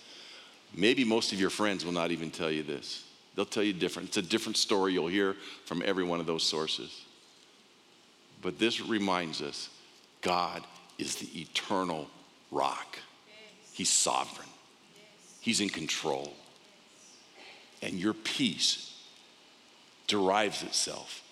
Maybe 0.76 1.04
most 1.04 1.34
of 1.34 1.40
your 1.40 1.50
friends 1.50 1.84
will 1.84 1.94
not 1.94 2.12
even 2.12 2.30
tell 2.30 2.52
you 2.52 2.62
this. 2.62 3.04
They'll 3.34 3.44
tell 3.44 3.64
you 3.64 3.74
different. 3.74 4.10
It's 4.10 4.18
a 4.18 4.22
different 4.22 4.56
story 4.56 4.94
you'll 4.94 5.08
hear 5.08 5.36
from 5.66 5.82
every 5.84 6.04
one 6.04 6.20
of 6.20 6.28
those 6.28 6.44
sources. 6.44 7.06
But 8.44 8.60
this 8.60 8.82
reminds 8.82 9.42
us 9.42 9.70
God 10.22 10.64
is 11.00 11.16
the 11.16 11.42
eternal 11.42 12.08
rock. 12.52 13.00
He's 13.72 13.90
sovereign. 13.90 14.48
He's 15.42 15.60
in 15.60 15.70
control. 15.70 16.32
And 17.82 17.94
your 17.96 18.14
peace 18.14 18.89
derives 20.10 20.64
itself 20.64 21.24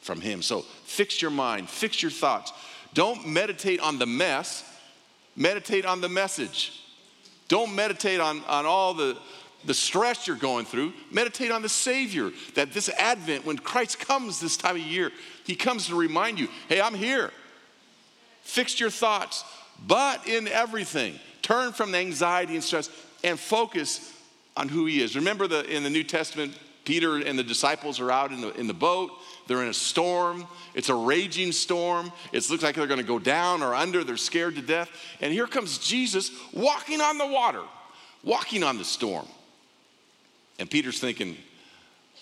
from 0.00 0.20
Him. 0.20 0.40
So 0.42 0.60
fix 0.84 1.20
your 1.20 1.32
mind, 1.32 1.68
fix 1.68 2.00
your 2.00 2.12
thoughts. 2.12 2.52
Don't 2.94 3.26
meditate 3.26 3.80
on 3.80 3.98
the 3.98 4.06
mess, 4.06 4.64
meditate 5.34 5.84
on 5.84 6.00
the 6.00 6.08
message. 6.08 6.80
Don't 7.48 7.74
meditate 7.74 8.20
on, 8.20 8.42
on 8.44 8.64
all 8.66 8.94
the, 8.94 9.16
the 9.64 9.74
stress 9.74 10.26
you're 10.26 10.36
going 10.36 10.64
through. 10.64 10.92
Meditate 11.10 11.50
on 11.50 11.62
the 11.62 11.68
Savior. 11.68 12.30
That 12.54 12.72
this 12.72 12.88
Advent, 12.88 13.44
when 13.44 13.58
Christ 13.58 13.98
comes 13.98 14.40
this 14.40 14.56
time 14.56 14.76
of 14.76 14.82
year, 14.82 15.10
He 15.44 15.56
comes 15.56 15.88
to 15.88 15.96
remind 15.96 16.38
you 16.38 16.48
hey, 16.68 16.80
I'm 16.80 16.94
here. 16.94 17.32
Fix 18.42 18.78
your 18.78 18.90
thoughts, 18.90 19.44
but 19.86 20.26
in 20.28 20.46
everything, 20.46 21.18
turn 21.42 21.72
from 21.72 21.90
the 21.90 21.98
anxiety 21.98 22.54
and 22.54 22.62
stress 22.62 22.88
and 23.24 23.38
focus 23.38 24.12
on 24.56 24.68
who 24.68 24.86
He 24.86 25.02
is. 25.02 25.16
Remember 25.16 25.48
the, 25.48 25.64
in 25.64 25.82
the 25.82 25.90
New 25.90 26.04
Testament, 26.04 26.56
Peter 26.86 27.16
and 27.16 27.38
the 27.38 27.42
disciples 27.42 28.00
are 28.00 28.10
out 28.10 28.32
in 28.32 28.40
the, 28.40 28.54
in 28.54 28.66
the 28.66 28.74
boat. 28.74 29.10
They're 29.46 29.62
in 29.62 29.68
a 29.68 29.74
storm. 29.74 30.46
It's 30.72 30.88
a 30.88 30.94
raging 30.94 31.52
storm. 31.52 32.10
It 32.32 32.48
looks 32.48 32.62
like 32.62 32.76
they're 32.76 32.86
going 32.86 33.00
to 33.00 33.06
go 33.06 33.18
down 33.18 33.62
or 33.62 33.74
under. 33.74 34.04
They're 34.04 34.16
scared 34.16 34.54
to 34.54 34.62
death. 34.62 34.88
And 35.20 35.32
here 35.32 35.46
comes 35.46 35.78
Jesus 35.78 36.30
walking 36.54 37.00
on 37.00 37.18
the 37.18 37.26
water, 37.26 37.62
walking 38.24 38.62
on 38.62 38.78
the 38.78 38.84
storm. 38.84 39.26
And 40.58 40.70
Peter's 40.70 41.00
thinking, 41.00 41.36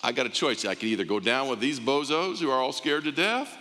I 0.03 0.11
got 0.11 0.25
a 0.25 0.29
choice. 0.29 0.65
I 0.65 0.75
can 0.75 0.89
either 0.89 1.05
go 1.05 1.19
down 1.19 1.47
with 1.47 1.59
these 1.59 1.79
bozos 1.79 2.39
who 2.39 2.49
are 2.49 2.59
all 2.59 2.73
scared 2.73 3.05
to 3.05 3.11
death, 3.11 3.55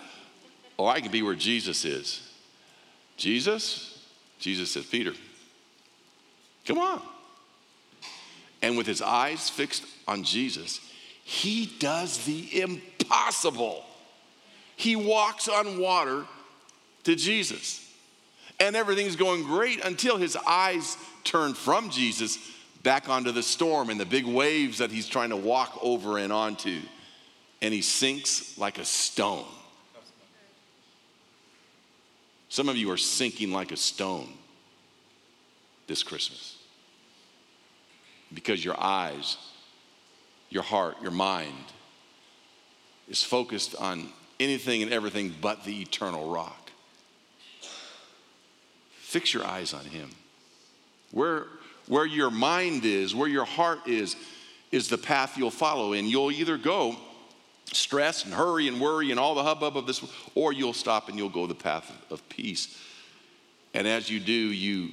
or 0.79 0.91
I 0.91 1.01
can 1.01 1.13
be 1.13 1.23
where 1.23 1.35
Jesus 1.35 1.85
is. 1.85 2.27
Jesus? 3.17 4.03
Jesus 4.39 4.71
says, 4.71 4.87
Peter, 4.87 5.13
come 6.67 6.79
on. 6.79 7.01
And 8.63 8.79
with 8.79 8.87
his 8.87 9.03
eyes 9.03 9.51
fixed 9.51 9.85
on 10.09 10.25
Jesus, 10.25 10.81
he 11.25 11.67
does 11.79 12.25
the 12.27 12.61
impossible. 12.61 13.85
He 14.77 14.95
walks 14.95 15.49
on 15.49 15.79
water 15.79 16.25
to 17.05 17.17
Jesus. 17.17 17.81
And 18.61 18.77
everything's 18.77 19.17
going 19.17 19.43
great 19.43 19.85
until 19.85 20.17
his 20.17 20.37
eyes 20.47 20.97
turn 21.25 21.55
from 21.55 21.91
Jesus 21.91 22.39
back 22.83 23.09
onto 23.09 23.33
the 23.33 23.43
storm 23.43 23.89
and 23.89 23.99
the 23.99 24.07
big 24.07 24.27
waves 24.27 24.79
that 24.79 24.93
he's 24.93 25.09
trying 25.09 25.31
to 25.31 25.37
walk 25.37 25.79
over 25.83 26.19
and 26.19 26.33
onto. 26.33 26.81
And 27.63 27.73
he 27.73 27.81
sinks 27.81 28.57
like 28.59 28.79
a 28.79 28.85
stone. 28.85 29.47
Some 32.51 32.69
of 32.69 32.77
you 32.77 32.91
are 32.93 32.99
sinking 32.99 33.51
like 33.51 33.73
a 33.73 33.77
stone 33.77 34.29
this 35.87 36.03
Christmas 36.03 36.57
because 38.33 38.65
your 38.65 38.79
eyes, 38.79 39.37
your 40.55 40.63
heart, 40.63 40.97
your 41.03 41.11
mind 41.11 41.53
is 43.09 43.23
focused 43.23 43.75
on 43.77 44.09
anything 44.39 44.83
and 44.83 44.93
everything 44.93 45.35
but 45.41 45.65
the 45.65 45.83
eternal 45.83 46.31
rock. 46.31 46.71
Fix 48.93 49.35
your 49.35 49.45
eyes 49.45 49.75
on 49.75 49.85
him. 49.85 50.11
Where, 51.11 51.47
where 51.89 52.07
your 52.07 52.31
mind 52.31 52.85
is, 52.85 53.15
where 53.15 53.29
your 53.29 53.45
heart 53.45 53.81
is, 53.87 54.17
is 54.71 54.89
the 54.89 54.97
path 54.99 55.37
you'll 55.37 55.51
follow. 55.51 55.93
And 55.93 56.09
you'll 56.09 56.31
either 56.31 56.57
go 56.57 56.97
stress 57.73 58.25
and 58.25 58.33
hurry 58.33 58.69
and 58.69 58.81
worry 58.81 59.11
and 59.11 59.19
all 59.19 59.35
the 59.35 59.43
hubbub 59.43 59.77
of 59.77 59.87
this, 59.87 60.05
or 60.37 60.53
you'll 60.53 60.73
stop 60.73 61.09
and 61.09 61.19
you'll 61.19 61.29
go 61.29 61.47
the 61.47 61.55
path 61.55 61.93
of 62.11 62.27
peace. 62.29 62.81
And 63.75 63.89
as 63.89 64.09
you 64.09 64.21
do, 64.21 64.33
you, 64.33 64.91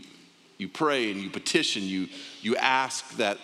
you 0.57 0.67
pray 0.67 1.11
and 1.11 1.21
you 1.21 1.29
petition, 1.29 1.83
you, 1.83 2.07
you 2.41 2.55
ask 2.55 3.17
that, 3.17 3.37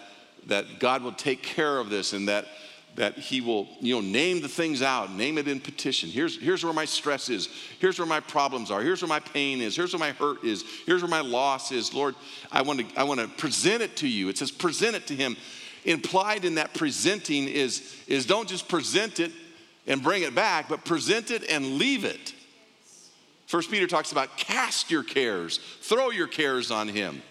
that 0.48 0.80
God 0.80 1.04
will 1.04 1.14
take 1.14 1.44
care 1.44 1.78
of 1.80 1.90
this 1.90 2.14
and 2.14 2.28
that, 2.28 2.46
that 2.96 3.18
He 3.18 3.42
will 3.42 3.68
you 3.80 3.96
know, 3.96 4.02
name 4.02 4.42
the 4.42 4.50
things 4.50 4.82
out, 4.82 5.12
name 5.12 5.38
it 5.38 5.48
in 5.48 5.60
petition. 5.60 6.10
Here's, 6.10 6.40
here's 6.40 6.64
where 6.64 6.74
my 6.74 6.86
stress 6.86 7.30
is. 7.30 7.48
Here's 7.80 8.00
where 8.00 8.08
my 8.08 8.20
problems 8.20 8.72
are. 8.72 8.82
Here's 8.82 9.02
where 9.02 9.10
my 9.10 9.20
pain 9.20 9.62
is. 9.62 9.76
Here's 9.76 9.94
where 9.94 10.00
my 10.00 10.12
hurt 10.12 10.44
is. 10.44 10.64
Here's 10.86 11.02
where 11.02 11.12
my 11.12 11.22
loss 11.22 11.72
is. 11.72 11.94
Lord, 11.94 12.16
I 12.52 12.62
want 12.62 12.80
to, 12.80 13.00
I 13.00 13.04
want 13.04 13.20
to 13.20 13.28
present 13.28 13.82
it 13.82 13.96
to 13.98 14.08
you. 14.08 14.30
It 14.30 14.38
says 14.38 14.52
present 14.52 14.96
it 14.96 15.08
to 15.08 15.16
Him 15.16 15.38
implied 15.88 16.46
in 16.46 16.56
that 16.56 16.74
presenting 16.74 17.48
is, 17.48 17.96
is 18.08 18.26
don't 18.26 18.48
just 18.48 18.68
present 18.68 19.20
it 19.20 19.32
and 19.88 20.04
bring 20.04 20.22
it 20.22 20.36
back, 20.36 20.68
but 20.68 20.84
present 20.84 21.32
it 21.32 21.50
and 21.50 21.78
leave 21.78 22.04
it. 22.04 22.34
First 23.48 23.72
Peter 23.72 23.88
talks 23.88 24.12
about 24.12 24.36
cast 24.38 24.92
your 24.92 25.04
cares, 25.04 25.60
throw 25.82 26.10
your 26.10 26.28
cares 26.28 26.70
on 26.70 26.90
him, 26.90 27.22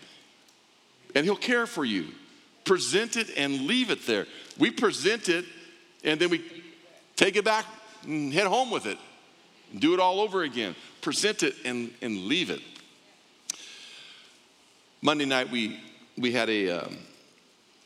and 1.15 1.25
he'll 1.25 1.37
care 1.37 1.67
for 1.67 1.85
you. 1.85 2.07
Present 2.67 3.17
it 3.17 3.31
and 3.37 3.63
leave 3.63 3.91
it 3.91 4.07
there. 4.07 4.27
We 4.59 4.71
present 4.71 5.29
it 5.29 5.45
and 6.05 6.21
then 6.21 6.31
we 6.31 6.45
take 7.15 7.37
it 7.37 7.45
back 7.45 7.65
and 8.05 8.33
head 8.33 8.47
home 8.47 8.71
with 8.71 8.87
it. 8.87 8.99
Do 9.79 9.95
it 9.95 10.01
all 10.01 10.21
over 10.21 10.43
again. 10.43 10.75
Present 11.01 11.43
it 11.43 11.55
and, 11.65 11.93
and 12.03 12.27
leave 12.27 12.51
it. 12.51 12.61
Monday 15.01 15.25
night, 15.25 15.51
we, 15.51 15.81
we 16.19 16.33
had 16.33 16.49
a, 16.49 16.71
um, 16.71 16.99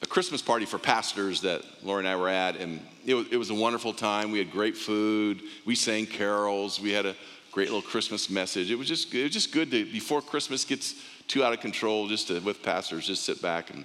a 0.01 0.07
Christmas 0.07 0.41
party 0.41 0.65
for 0.65 0.79
pastors 0.79 1.43
that 1.43 1.63
Laura 1.83 1.99
and 1.99 2.09
I 2.09 2.17
were 2.17 2.29
at, 2.29 2.57
and 2.57 2.81
it 3.05 3.15
was, 3.15 3.27
it 3.31 3.37
was 3.37 3.51
a 3.51 3.55
wonderful 3.55 3.93
time. 3.93 4.31
We 4.31 4.39
had 4.39 4.51
great 4.51 4.77
food. 4.77 5.43
We 5.67 5.75
sang 5.75 6.07
carols. 6.07 6.81
We 6.81 6.93
had 6.93 7.05
a 7.05 7.15
great 7.53 7.69
little 7.69 7.83
Christmas 7.83 8.31
message. 8.31 8.71
It 8.71 8.77
was 8.77 8.89
just, 8.89 9.13
it 9.13 9.25
was 9.25 9.33
just 9.33 9.53
good 9.53 9.71
to, 9.73 9.85
before 9.85 10.23
Christmas 10.23 10.65
gets 10.65 10.95
too 11.27 11.45
out 11.45 11.53
of 11.53 11.61
control, 11.61 12.09
just 12.09 12.29
to, 12.29 12.41
with 12.41 12.63
pastors, 12.63 13.07
just 13.07 13.25
sit 13.25 13.43
back 13.43 13.71
and 13.71 13.85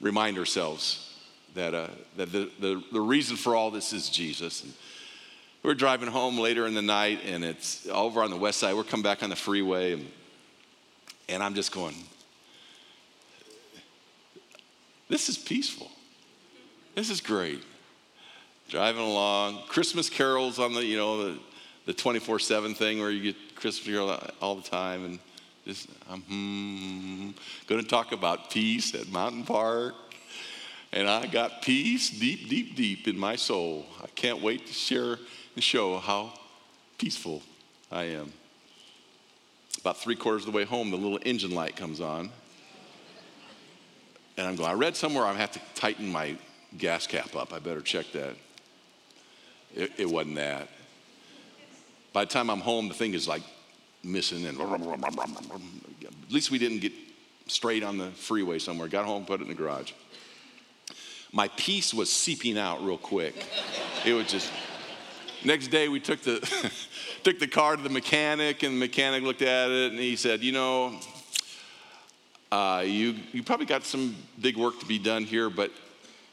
remind 0.00 0.38
ourselves 0.38 1.14
that, 1.54 1.74
uh, 1.74 1.88
that 2.16 2.32
the, 2.32 2.50
the, 2.60 2.82
the 2.92 3.00
reason 3.00 3.36
for 3.36 3.54
all 3.54 3.70
this 3.70 3.92
is 3.92 4.08
Jesus. 4.08 4.62
And 4.62 4.72
we're 5.62 5.74
driving 5.74 6.08
home 6.08 6.38
later 6.38 6.66
in 6.66 6.74
the 6.74 6.82
night, 6.82 7.20
and 7.24 7.44
it's 7.44 7.86
over 7.88 8.22
on 8.22 8.30
the 8.30 8.36
west 8.36 8.58
side. 8.58 8.74
We're 8.74 8.84
coming 8.84 9.02
back 9.04 9.22
on 9.22 9.30
the 9.30 9.36
freeway, 9.36 9.92
and, 9.92 10.08
and 11.28 11.42
I'm 11.42 11.54
just 11.54 11.72
going, 11.72 11.94
this 15.08 15.28
is 15.28 15.36
peaceful. 15.36 15.90
This 16.94 17.10
is 17.10 17.20
great. 17.20 17.62
Driving 18.68 19.02
along, 19.02 19.62
Christmas 19.66 20.08
carols 20.08 20.58
on 20.58 20.72
the, 20.72 20.84
you 20.84 20.96
know, 20.96 21.32
the, 21.32 21.38
the 21.86 21.94
24-7 21.94 22.76
thing 22.76 23.00
where 23.00 23.10
you 23.10 23.32
get 23.32 23.56
Christmas 23.56 23.86
carol 23.86 24.18
all 24.40 24.54
the 24.54 24.62
time. 24.62 25.04
And 25.04 25.18
just, 25.64 25.88
I'm 26.08 26.22
hmm, 26.22 27.30
going 27.66 27.80
to 27.80 27.86
talk 27.86 28.12
about 28.12 28.50
peace 28.50 28.94
at 28.94 29.08
Mountain 29.08 29.44
Park. 29.44 29.94
And 30.92 31.08
I 31.08 31.26
got 31.26 31.62
peace 31.62 32.10
deep, 32.10 32.48
deep, 32.48 32.74
deep 32.74 33.06
in 33.06 33.18
my 33.18 33.36
soul. 33.36 33.86
I 34.02 34.06
can't 34.08 34.42
wait 34.42 34.66
to 34.66 34.72
share 34.72 35.18
and 35.54 35.62
show 35.62 35.98
how 35.98 36.32
peaceful 36.98 37.42
I 37.92 38.04
am. 38.04 38.32
About 39.80 39.98
three 39.98 40.16
quarters 40.16 40.46
of 40.46 40.52
the 40.52 40.56
way 40.56 40.64
home, 40.64 40.90
the 40.90 40.96
little 40.96 41.20
engine 41.24 41.54
light 41.54 41.76
comes 41.76 42.00
on. 42.00 42.30
And 44.36 44.46
I'm 44.46 44.56
going, 44.56 44.70
I 44.70 44.74
read 44.74 44.96
somewhere 44.96 45.24
I 45.24 45.32
have 45.34 45.52
to 45.52 45.60
tighten 45.74 46.10
my 46.10 46.36
gas 46.76 47.06
cap 47.06 47.36
up. 47.36 47.52
I 47.52 47.58
better 47.58 47.80
check 47.80 48.06
that. 48.12 48.34
It, 49.74 49.92
it 49.98 50.10
wasn't 50.10 50.36
that. 50.36 50.68
By 52.12 52.24
the 52.24 52.30
time 52.30 52.50
I'm 52.50 52.60
home, 52.60 52.88
the 52.88 52.94
thing 52.94 53.14
is 53.14 53.28
like 53.28 53.42
missing 54.02 54.46
and 54.46 54.60
at 54.60 56.30
least 56.30 56.50
we 56.50 56.58
didn't 56.58 56.78
get 56.78 56.92
straight 57.46 57.82
on 57.82 57.98
the 57.98 58.10
freeway 58.12 58.58
somewhere. 58.58 58.88
Got 58.88 59.04
home, 59.04 59.24
put 59.24 59.40
it 59.40 59.42
in 59.44 59.48
the 59.48 59.54
garage. 59.54 59.92
My 61.32 61.48
peace 61.56 61.92
was 61.92 62.10
seeping 62.10 62.58
out 62.58 62.84
real 62.84 62.98
quick. 62.98 63.34
It 64.04 64.14
was 64.14 64.26
just 64.26 64.50
next 65.44 65.68
day 65.68 65.88
we 65.88 66.00
took 66.00 66.22
the 66.22 66.38
took 67.22 67.38
the 67.38 67.46
car 67.46 67.76
to 67.76 67.82
the 67.82 67.88
mechanic 67.88 68.62
and 68.62 68.74
the 68.74 68.78
mechanic 68.78 69.22
looked 69.22 69.42
at 69.42 69.70
it 69.70 69.92
and 69.92 70.00
he 70.00 70.16
said, 70.16 70.42
you 70.42 70.52
know, 70.52 70.98
uh, 72.50 72.82
you, 72.84 73.14
you 73.32 73.42
probably 73.42 73.66
got 73.66 73.84
some 73.84 74.16
big 74.40 74.56
work 74.56 74.80
to 74.80 74.86
be 74.86 74.98
done 74.98 75.24
here, 75.24 75.48
but 75.48 75.70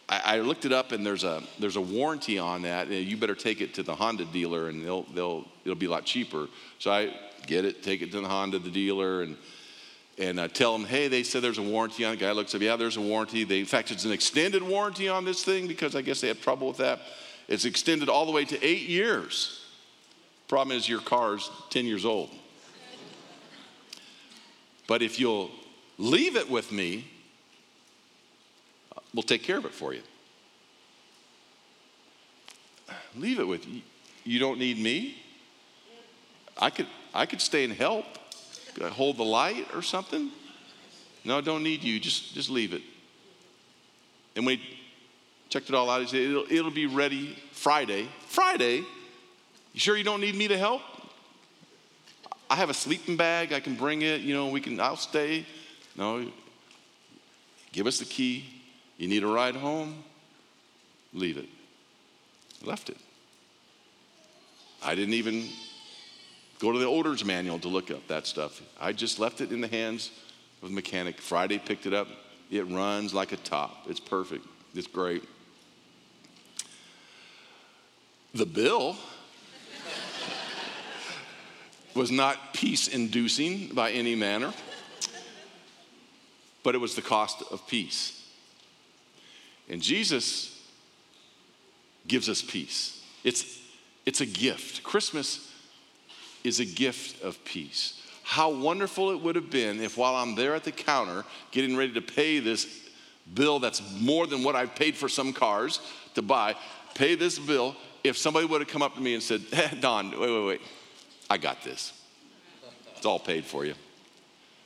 I, 0.10 0.22
I, 0.24 0.40
looked 0.40 0.66
it 0.66 0.72
up 0.72 0.92
and 0.92 1.06
there's 1.06 1.24
a, 1.24 1.44
there's 1.60 1.76
a 1.76 1.82
warranty 1.82 2.40
on 2.40 2.64
that. 2.64 2.88
You 2.88 3.18
better 3.18 3.36
take 3.36 3.62
it 3.62 3.76
to 3.76 3.84
the 3.84 3.94
Honda 3.94 4.26
dealer 4.26 4.70
and 4.70 4.84
they'll, 4.84 5.04
they'll, 5.04 5.46
it'll 5.64 5.76
be 5.76 5.86
a 5.86 5.92
lot 5.92 6.06
cheaper. 6.06 6.48
So 6.80 6.92
I 6.92 7.14
get 7.48 7.66
it, 7.66 7.84
take 7.84 8.02
it 8.02 8.12
to 8.12 8.22
the 8.22 8.28
Honda 8.28 8.60
the 8.60 8.70
dealer 8.70 9.24
and, 9.24 9.38
and 10.18 10.40
uh, 10.40 10.48
tell 10.48 10.78
them, 10.78 10.86
hey, 10.86 11.08
they 11.08 11.24
said 11.24 11.42
there's 11.42 11.58
a 11.58 11.64
warranty 11.64 12.06
on 12.06 12.14
it. 12.14 12.20
The 12.20 12.26
guy 12.26 12.32
looks 12.32 12.54
up, 12.54 12.62
yeah, 12.62 12.76
there's 12.76 12.98
a 12.98 13.02
warranty. 13.02 13.44
They, 13.44 13.60
in 13.60 13.66
fact, 13.66 13.92
it's 13.92 14.06
an 14.06 14.12
extended 14.12 14.62
warranty 14.62 15.10
on 15.10 15.26
this 15.26 15.44
thing 15.44 15.68
because 15.68 15.96
I 15.96 16.02
guess 16.02 16.22
they 16.22 16.28
have 16.28 16.42
trouble 16.42 16.68
with 16.68 16.78
that. 16.78 17.00
It's 17.48 17.66
extended 17.66 18.10
all 18.10 18.26
the 18.26 18.32
way 18.32 18.46
to 18.46 18.64
eight 18.64 18.88
years. 18.90 19.64
Problem 20.48 20.78
is, 20.78 20.88
your 20.88 21.02
car's 21.02 21.50
10 21.72 21.86
years 21.86 22.06
old. 22.06 22.30
But 24.88 25.02
if 25.02 25.20
you'll 25.20 25.52
Leave 25.98 26.36
it 26.36 26.50
with 26.50 26.72
me. 26.72 27.06
We'll 29.14 29.24
take 29.24 29.44
care 29.44 29.58
of 29.58 29.66
it 29.66 29.74
for 29.74 29.94
you. 29.94 30.02
Leave 33.16 33.40
it 33.40 33.48
with 33.48 33.68
you. 33.68 33.82
You 34.24 34.40
don't 34.40 34.60
need 34.60 34.78
me. 34.78 35.18
I 36.60 36.70
could, 36.70 36.88
I 37.14 37.26
could 37.26 37.42
stay 37.42 37.64
and 37.64 37.74
help, 37.74 38.06
uh, 38.82 38.90
hold 38.90 39.18
the 39.18 39.24
light 39.24 39.68
or 39.74 39.82
something. 39.82 40.32
No, 41.24 41.38
I 41.38 41.42
don't 41.42 41.64
need 41.64 41.84
you. 41.84 42.00
Just, 42.00 42.34
just 42.34 42.50
leave 42.50 42.74
it. 42.74 42.82
And 44.36 44.46
we 44.46 44.62
checked 45.50 45.70
it 45.70 45.76
all 45.76 45.90
out. 45.90 46.02
He 46.02 46.08
said, 46.08 46.20
it'll, 46.20 46.46
it'll 46.50 46.72
be 46.72 46.86
ready 46.86 47.36
Friday. 47.52 48.08
Friday? 48.28 48.84
You 49.74 49.80
sure 49.80 49.98
you 49.98 50.04
don't 50.04 50.22
need 50.22 50.36
me 50.36 50.48
to 50.48 50.58
help? 50.58 50.82
I 52.50 52.56
have 52.56 52.70
a 52.70 52.74
sleeping 52.74 53.18
bag. 53.18 53.52
I 53.52 53.60
can 53.60 53.76
bring 53.76 54.04
it. 54.04 54.22
You 54.22 54.34
know, 54.34 54.48
we 54.50 54.62
can, 54.62 54.80
I'll 54.80 54.96
stay. 54.96 55.46
No, 55.96 56.26
give 57.74 57.88
us 57.88 58.00
the 58.00 58.06
key. 58.06 58.46
You 58.98 59.08
need 59.08 59.24
a 59.24 59.28
ride 59.28 59.56
home? 59.56 60.04
Leave 61.14 61.38
it. 61.38 61.50
Left 62.64 62.90
it. 62.90 62.98
I 64.84 64.96
didn't 64.96 65.16
even 65.16 65.50
go 66.60 66.72
to 66.72 66.80
the 66.80 66.86
owner's 66.86 67.24
manual 67.24 67.60
to 67.60 67.68
look 67.68 67.92
up 67.92 68.08
that 68.08 68.26
stuff. 68.26 68.62
I 68.80 68.94
just 68.94 69.20
left 69.20 69.42
it 69.42 69.52
in 69.52 69.62
the 69.62 69.68
hands 69.68 70.12
of 70.62 70.70
the 70.70 70.76
mechanic. 70.76 71.20
Friday 71.22 71.60
picked 71.60 71.86
it 71.86 71.94
up. 71.94 72.08
It 72.50 72.68
runs 72.68 73.14
like 73.14 73.32
a 73.32 73.38
top. 73.38 73.86
It's 73.88 74.00
perfect. 74.00 74.46
It's 74.74 74.88
great. 74.88 75.24
The 78.34 78.46
bill 78.46 78.96
was 81.96 82.12
not 82.12 82.54
peace 82.54 82.88
inducing 82.88 83.70
by 83.70 83.92
any 83.92 84.16
manner, 84.16 84.54
but 86.64 86.76
it 86.76 86.80
was 86.80 86.96
the 86.96 87.02
cost 87.02 87.44
of 87.52 87.68
peace. 87.68 88.14
And 89.70 89.82
Jesus 89.82 90.58
gives 92.08 92.30
us 92.30 92.42
peace. 92.42 93.04
It's, 93.24 93.60
it's 94.06 94.22
a 94.22 94.26
gift. 94.26 94.84
Christmas 94.84 95.47
is 96.44 96.60
a 96.60 96.66
gift 96.66 97.24
of 97.24 97.44
peace. 97.46 98.02
How 98.24 98.50
wonderful 98.50 99.12
it 99.12 99.22
would 99.22 99.36
have 99.36 99.50
been 99.50 99.80
if, 99.80 99.98
while 99.98 100.16
I'm 100.16 100.36
there 100.36 100.54
at 100.54 100.64
the 100.64 100.72
counter 100.72 101.24
getting 101.52 101.78
ready 101.78 101.94
to 101.94 102.02
pay 102.02 102.40
this 102.40 102.68
bill 103.34 103.60
that's 103.60 103.82
more 104.00 104.28
than 104.28 104.44
what 104.44 104.56
I've 104.56 104.76
paid 104.76 104.96
for 104.96 105.10
some 105.10 105.34
cars 105.34 105.80
to 106.16 106.22
buy, 106.22 106.56
pay 106.94 107.16
this 107.16 107.40
bill, 107.40 107.76
if 108.04 108.18
somebody 108.18 108.46
would 108.46 108.62
have 108.62 108.70
come 108.70 108.82
up 108.82 108.96
to 108.96 109.02
me 109.02 109.14
and 109.14 109.24
said, 109.24 109.42
hey, 109.52 109.64
eh, 109.72 109.76
Don, 109.80 110.12
wait, 110.12 110.20
wait, 110.20 110.46
wait, 110.46 110.62
I 111.30 111.38
got 111.38 111.64
this. 111.64 111.94
It's 112.96 113.06
all 113.06 113.20
paid 113.20 113.46
for 113.46 113.66
you. 113.66 113.76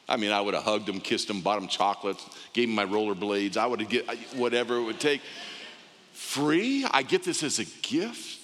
I 0.07 0.17
mean, 0.17 0.31
I 0.31 0.41
would 0.41 0.53
have 0.53 0.63
hugged 0.63 0.89
him, 0.89 0.99
kissed 0.99 1.29
him, 1.29 1.41
bought 1.41 1.62
him 1.62 1.67
chocolates, 1.67 2.25
gave 2.53 2.67
him 2.67 2.75
my 2.75 2.86
rollerblades. 2.86 3.57
I 3.57 3.65
would 3.65 3.79
have 3.79 3.89
get 3.89 4.10
whatever 4.36 4.77
it 4.77 4.84
would 4.84 4.99
take. 4.99 5.21
Free? 6.12 6.86
I 6.91 7.03
get 7.03 7.23
this 7.23 7.43
as 7.43 7.60
a 7.60 7.65
gift. 7.81 8.40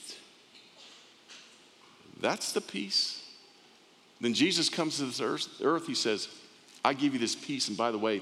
That's 2.19 2.51
the 2.51 2.61
peace. 2.61 3.23
Then 4.19 4.33
Jesus 4.33 4.69
comes 4.69 4.97
to 4.97 5.05
this 5.05 5.21
earth, 5.21 5.47
earth 5.61 5.85
he 5.85 5.93
says, 5.93 6.27
I 6.83 6.93
give 6.93 7.13
you 7.13 7.19
this 7.19 7.35
peace, 7.35 7.67
and 7.67 7.77
by 7.77 7.91
the 7.91 7.97
way, 7.97 8.21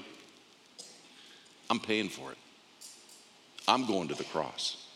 I'm 1.70 1.80
paying 1.80 2.08
for 2.08 2.32
it. 2.32 2.38
I'm 3.66 3.86
going 3.86 4.08
to 4.08 4.14
the 4.14 4.24
cross. 4.24 4.86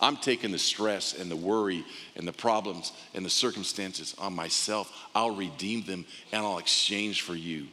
I'm 0.00 0.16
taking 0.16 0.50
the 0.50 0.58
stress 0.58 1.18
and 1.18 1.30
the 1.30 1.36
worry 1.36 1.84
and 2.16 2.26
the 2.26 2.32
problems 2.32 2.92
and 3.14 3.24
the 3.24 3.30
circumstances 3.30 4.14
on 4.18 4.34
myself. 4.34 4.90
I'll 5.14 5.34
redeem 5.34 5.84
them 5.84 6.06
and 6.32 6.44
I'll 6.44 6.58
exchange 6.58 7.20
for 7.22 7.34
you 7.34 7.66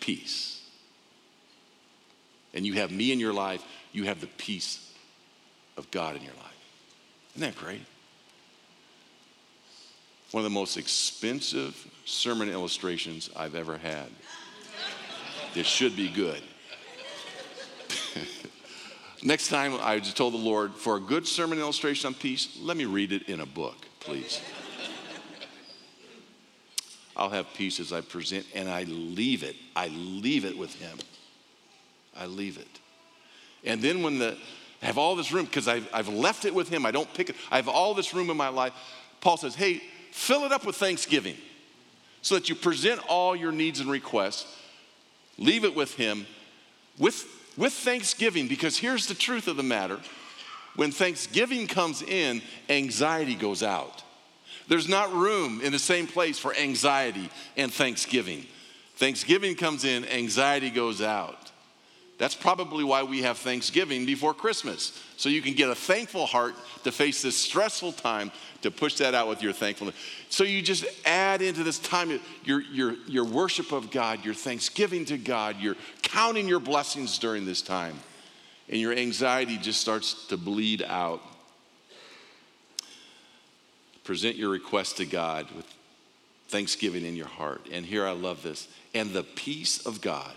peace. 0.00 0.62
And 2.54 2.66
you 2.66 2.74
have 2.74 2.90
me 2.90 3.12
in 3.12 3.20
your 3.20 3.34
life, 3.34 3.62
you 3.92 4.04
have 4.04 4.20
the 4.20 4.26
peace 4.26 4.90
of 5.76 5.90
God 5.90 6.16
in 6.16 6.22
your 6.22 6.34
life. 6.34 6.46
Isn't 7.34 7.54
that 7.54 7.56
great? 7.56 7.82
One 10.32 10.44
of 10.44 10.50
the 10.50 10.54
most 10.54 10.76
expensive 10.78 11.86
sermon 12.06 12.48
illustrations 12.48 13.30
I've 13.36 13.54
ever 13.54 13.76
had. 13.76 14.08
This 15.54 15.66
should 15.66 15.94
be 15.94 16.08
good. 16.08 16.42
Next 19.22 19.48
time, 19.48 19.78
I 19.80 19.98
just 19.98 20.16
told 20.16 20.32
the 20.32 20.38
Lord, 20.38 20.74
for 20.74 20.96
a 20.96 21.00
good 21.00 21.28
sermon 21.28 21.58
illustration 21.58 22.08
on 22.08 22.14
peace, 22.14 22.58
let 22.60 22.78
me 22.78 22.86
read 22.86 23.12
it 23.12 23.28
in 23.28 23.40
a 23.40 23.46
book, 23.46 23.76
please. 24.00 24.40
I'll 27.14 27.28
have 27.28 27.46
peace 27.52 27.78
as 27.78 27.92
I 27.92 28.00
present, 28.00 28.46
and 28.54 28.70
I 28.70 28.84
leave 28.84 29.42
it. 29.42 29.54
I 29.76 29.88
leave 29.88 30.46
it 30.46 30.56
with 30.56 30.74
Him. 30.76 30.96
I 32.16 32.24
leave 32.24 32.56
it. 32.56 32.80
And 33.64 33.82
then 33.82 34.02
when 34.02 34.18
the, 34.18 34.38
I 34.82 34.86
have 34.86 34.96
all 34.96 35.14
this 35.14 35.30
room, 35.30 35.44
because 35.44 35.68
I've, 35.68 35.86
I've 35.92 36.08
left 36.08 36.46
it 36.46 36.54
with 36.54 36.70
Him, 36.70 36.86
I 36.86 36.90
don't 36.90 37.12
pick 37.12 37.28
it, 37.28 37.36
I 37.50 37.56
have 37.56 37.68
all 37.68 37.92
this 37.92 38.14
room 38.14 38.30
in 38.30 38.36
my 38.38 38.48
life. 38.48 38.72
Paul 39.20 39.36
says, 39.36 39.54
hey, 39.54 39.82
fill 40.12 40.44
it 40.44 40.52
up 40.52 40.64
with 40.64 40.76
thanksgiving 40.76 41.36
so 42.20 42.36
that 42.36 42.48
you 42.48 42.54
present 42.54 43.00
all 43.08 43.34
your 43.34 43.50
needs 43.50 43.80
and 43.80 43.90
requests, 43.90 44.46
leave 45.38 45.64
it 45.64 45.74
with 45.74 45.94
Him 45.94 46.26
with 46.98 47.26
with 47.56 47.72
thanksgiving, 47.72 48.48
because 48.48 48.78
here's 48.78 49.06
the 49.06 49.14
truth 49.14 49.46
of 49.46 49.56
the 49.56 49.62
matter 49.62 50.00
when 50.74 50.90
thanksgiving 50.90 51.66
comes 51.66 52.00
in, 52.00 52.40
anxiety 52.70 53.34
goes 53.34 53.62
out. 53.62 54.02
There's 54.68 54.88
not 54.88 55.12
room 55.12 55.60
in 55.60 55.72
the 55.72 55.78
same 55.78 56.06
place 56.06 56.38
for 56.38 56.54
anxiety 56.54 57.28
and 57.56 57.70
thanksgiving. 57.72 58.46
Thanksgiving 58.96 59.54
comes 59.54 59.84
in, 59.84 60.06
anxiety 60.06 60.70
goes 60.70 61.02
out. 61.02 61.41
That's 62.18 62.34
probably 62.34 62.84
why 62.84 63.02
we 63.02 63.22
have 63.22 63.38
Thanksgiving 63.38 64.06
before 64.06 64.34
Christmas. 64.34 65.00
So 65.16 65.28
you 65.28 65.42
can 65.42 65.54
get 65.54 65.70
a 65.70 65.74
thankful 65.74 66.26
heart 66.26 66.54
to 66.84 66.92
face 66.92 67.22
this 67.22 67.36
stressful 67.36 67.92
time 67.92 68.30
to 68.60 68.70
push 68.70 68.96
that 68.98 69.14
out 69.14 69.28
with 69.28 69.42
your 69.42 69.52
thankfulness. 69.52 69.96
So 70.28 70.44
you 70.44 70.62
just 70.62 70.84
add 71.04 71.42
into 71.42 71.64
this 71.64 71.78
time 71.78 72.20
your, 72.44 72.60
your, 72.60 72.94
your 73.06 73.24
worship 73.24 73.72
of 73.72 73.90
God, 73.90 74.24
your 74.24 74.34
thanksgiving 74.34 75.04
to 75.06 75.18
God, 75.18 75.56
you're 75.58 75.76
counting 76.02 76.46
your 76.46 76.60
blessings 76.60 77.18
during 77.18 77.44
this 77.44 77.62
time. 77.62 77.98
And 78.68 78.80
your 78.80 78.92
anxiety 78.92 79.58
just 79.58 79.80
starts 79.80 80.28
to 80.28 80.36
bleed 80.36 80.82
out. 80.82 81.20
Present 84.04 84.36
your 84.36 84.50
request 84.50 84.96
to 84.98 85.04
God 85.04 85.50
with 85.56 85.66
thanksgiving 86.48 87.04
in 87.04 87.16
your 87.16 87.26
heart. 87.26 87.66
And 87.72 87.84
here 87.84 88.06
I 88.06 88.12
love 88.12 88.42
this. 88.42 88.68
And 88.94 89.10
the 89.10 89.22
peace 89.22 89.84
of 89.84 90.00
God 90.00 90.34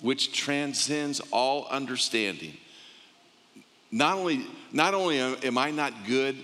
which 0.00 0.32
transcends 0.32 1.20
all 1.30 1.66
understanding. 1.66 2.56
Not 3.90 4.16
only, 4.16 4.46
not 4.72 4.94
only 4.94 5.18
am 5.18 5.56
I 5.56 5.70
not 5.70 5.92
good 6.06 6.36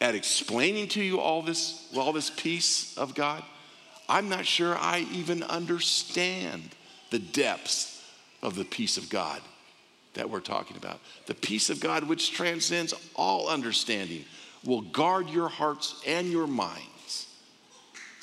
at 0.00 0.14
explaining 0.14 0.88
to 0.88 1.02
you 1.02 1.20
all 1.20 1.42
this, 1.42 1.88
all 1.96 2.12
this 2.12 2.30
peace 2.30 2.96
of 2.98 3.14
God, 3.14 3.42
I'm 4.08 4.28
not 4.28 4.46
sure 4.46 4.76
I 4.76 5.06
even 5.12 5.42
understand 5.42 6.62
the 7.10 7.18
depths 7.18 8.04
of 8.42 8.54
the 8.54 8.64
peace 8.64 8.98
of 8.98 9.08
God 9.08 9.40
that 10.14 10.28
we're 10.28 10.40
talking 10.40 10.76
about. 10.76 11.00
The 11.26 11.34
peace 11.34 11.70
of 11.70 11.80
God, 11.80 12.04
which 12.04 12.32
transcends 12.32 12.94
all 13.14 13.48
understanding, 13.48 14.24
will 14.64 14.82
guard 14.82 15.28
your 15.30 15.48
hearts 15.48 16.00
and 16.06 16.28
your 16.28 16.46
minds 16.46 17.28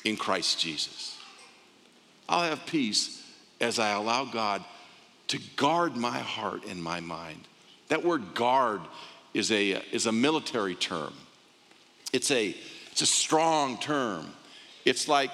in 0.04 0.16
Christ 0.16 0.60
Jesus. 0.60 1.16
I'll 2.28 2.48
have 2.48 2.66
peace 2.66 3.23
as 3.60 3.78
I 3.78 3.90
allow 3.90 4.24
God 4.24 4.64
to 5.28 5.38
guard 5.56 5.96
my 5.96 6.18
heart 6.18 6.64
and 6.66 6.82
my 6.82 7.00
mind. 7.00 7.40
That 7.88 8.04
word 8.04 8.34
guard 8.34 8.80
is 9.32 9.50
a, 9.50 9.82
is 9.92 10.06
a 10.06 10.12
military 10.12 10.74
term. 10.74 11.12
It's 12.12 12.30
a, 12.30 12.54
it's 12.92 13.02
a 13.02 13.06
strong 13.06 13.78
term. 13.78 14.26
It's 14.84 15.08
like 15.08 15.30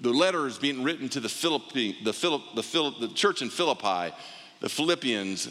the 0.00 0.12
letter 0.12 0.46
is 0.46 0.58
being 0.58 0.82
written 0.82 1.08
to 1.10 1.20
the, 1.20 1.28
Philippi, 1.28 1.96
the, 2.04 2.12
Philip, 2.12 2.42
the, 2.54 2.62
Philip, 2.62 3.00
the 3.00 3.08
church 3.08 3.40
in 3.40 3.50
Philippi, 3.50 4.14
the 4.60 4.68
Philippians, 4.68 5.48